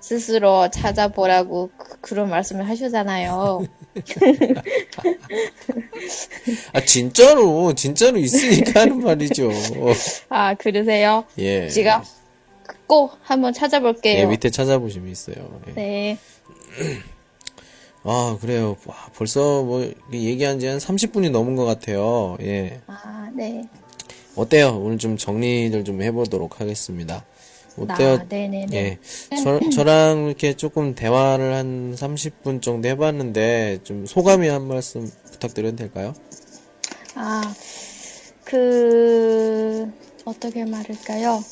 [0.00, 3.64] 스스로 찾아보라고, 그, 그런 말씀을 하시잖아요.
[6.72, 9.50] 아, 진짜로, 진짜로 있으니까 하는 말이죠.
[10.30, 11.22] 아, 그러세요?
[11.38, 11.68] 예.
[11.68, 12.02] 제가
[12.90, 14.28] 꼭 한번 예, 찾아볼게요.
[14.28, 15.60] 밑에 찾아보시면 있어요.
[15.68, 15.72] 예.
[15.74, 16.18] 네.
[18.02, 18.76] 아, 그래요.
[18.84, 22.36] 와, 벌써 뭐, 얘기한 지 한 30분이 넘은 것 같아요.
[22.40, 22.80] 예.
[22.88, 23.62] 아, 네.
[24.34, 24.76] 어때요?
[24.82, 27.24] 오늘 좀 정리를 좀 해보도록 하겠습니다.
[27.78, 28.16] 어때요?
[28.16, 28.76] 나, 네네네.
[28.76, 28.98] 예.
[29.44, 36.12] 저, 저랑 이렇게 조금 대화를 한 30분 정도 해봤는데, 좀 소감이 한 말씀 부탁드려도 될까요?
[37.14, 37.54] 아,
[38.42, 39.88] 그,
[40.24, 41.44] 어떻게 말할까요?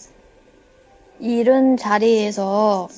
[1.21, 2.89] 이런 자리에서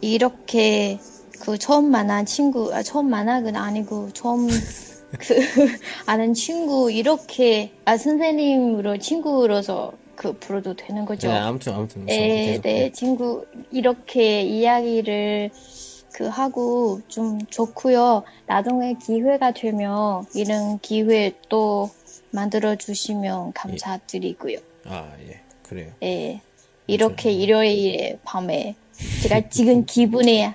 [0.00, 0.98] 이렇게
[1.40, 4.48] 그 처음 만난 친구, 아, 처음 건 아니고, 처음
[5.18, 5.34] 그
[6.06, 11.28] 아는 친구, 이렇게, 아, 선생님으로 친구로서 그 불러도 되는 거죠?
[11.28, 12.06] 네, 아무튼, 아무튼.
[12.06, 15.50] 네, 계속, 네, 친구, 이렇게 이야기를
[16.12, 18.24] 그 하고 좀 좋고요.
[18.46, 21.90] 나중에 기회가 되면 이런 기회 또
[22.30, 24.58] 만들어 주시면 감사드리고요.
[24.84, 25.40] 아, 예.
[25.62, 25.92] 그래요.
[26.02, 26.40] 예,
[26.90, 28.74] 이렇게 일요일에 밤에
[29.22, 30.46] 제가 지금 기분이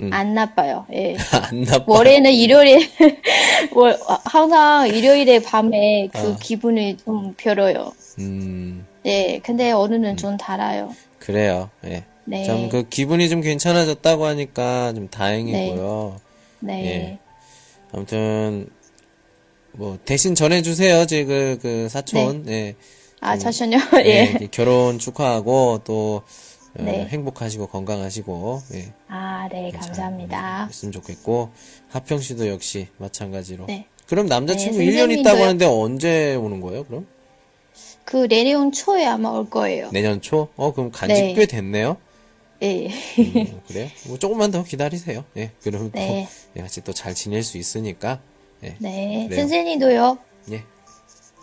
[0.00, 0.10] 음.
[0.12, 0.86] 안 나빠요.
[0.92, 1.14] 예.
[1.50, 1.84] 안 나빠.
[1.86, 2.88] 월에는 일요일에
[3.74, 6.36] 월- 항상 일요일에 밤에 그 아.
[6.40, 7.92] 기분이 좀 별로요.
[8.18, 10.94] 음, 예, 근데 오늘은 좀 달아요.
[11.18, 11.70] 그래요.
[11.84, 12.04] 예.
[12.26, 12.44] 네.
[12.44, 16.20] 참, 그 기분이 좀 괜찮아졌다고 하니까 좀 다행이고요.
[16.60, 16.84] 네.
[16.86, 17.18] 예.
[17.92, 18.68] 아무튼,
[19.72, 21.06] 뭐, 대신 전해주세요.
[21.06, 22.46] 제 그, 그 사촌.
[22.48, 22.74] 예.
[23.24, 23.78] 아, 잠시만요.
[24.04, 24.24] 예, 예.
[24.24, 26.22] 이렇게 결혼 축하하고 또
[26.78, 27.06] 어, 네.
[27.08, 30.66] 행복하시고 건강하시고 예, 아, 네, 감사합니다.
[30.66, 31.50] 했으면 좋겠고
[31.88, 33.66] 하평 씨도 역시 마찬가지로.
[33.66, 33.86] 네.
[34.06, 35.42] 그럼 남자친구 네, 1년 있다고.
[35.42, 36.84] 하는데 언제 오는 거예요?
[36.84, 37.06] 그럼
[38.04, 39.88] 그 내년 초에 아마 올 거예요.
[39.92, 40.48] 내년 초?
[40.56, 41.32] 어 그럼 간지 네.
[41.34, 41.96] 꽤 됐네요.
[42.62, 42.88] 예.
[43.18, 43.88] 음, 그래요?
[44.06, 45.24] 뭐 조금만 더 기다리세요.
[45.38, 46.28] 예, 그럼 네.
[46.28, 48.20] 또 예, 같이 또 잘 지낼 수 있으니까.
[48.62, 49.26] 예, 네.
[49.28, 49.40] 그래요.
[49.42, 50.18] 선생님도요.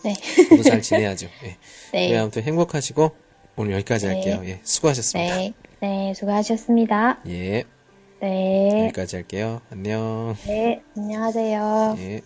[0.06, 0.48] 예, 네.
[0.50, 1.28] 저도 잘 지내야죠.
[1.44, 1.58] 예.
[1.94, 2.10] 네.
[2.12, 3.12] 네, 아무튼 행복하시고
[3.58, 4.14] 오늘 여기까지 네.
[4.14, 4.42] 할게요.
[4.46, 5.38] 예, 수고하셨습니다.
[5.38, 5.54] 네.
[5.82, 7.20] 네, 수고하셨습니다.
[7.28, 7.64] 예,
[8.20, 8.86] 네.
[8.86, 9.62] 여기까지 할게요.
[9.72, 10.36] 안녕.
[10.46, 11.96] 네, 안녕하세요.
[12.00, 12.22] 예.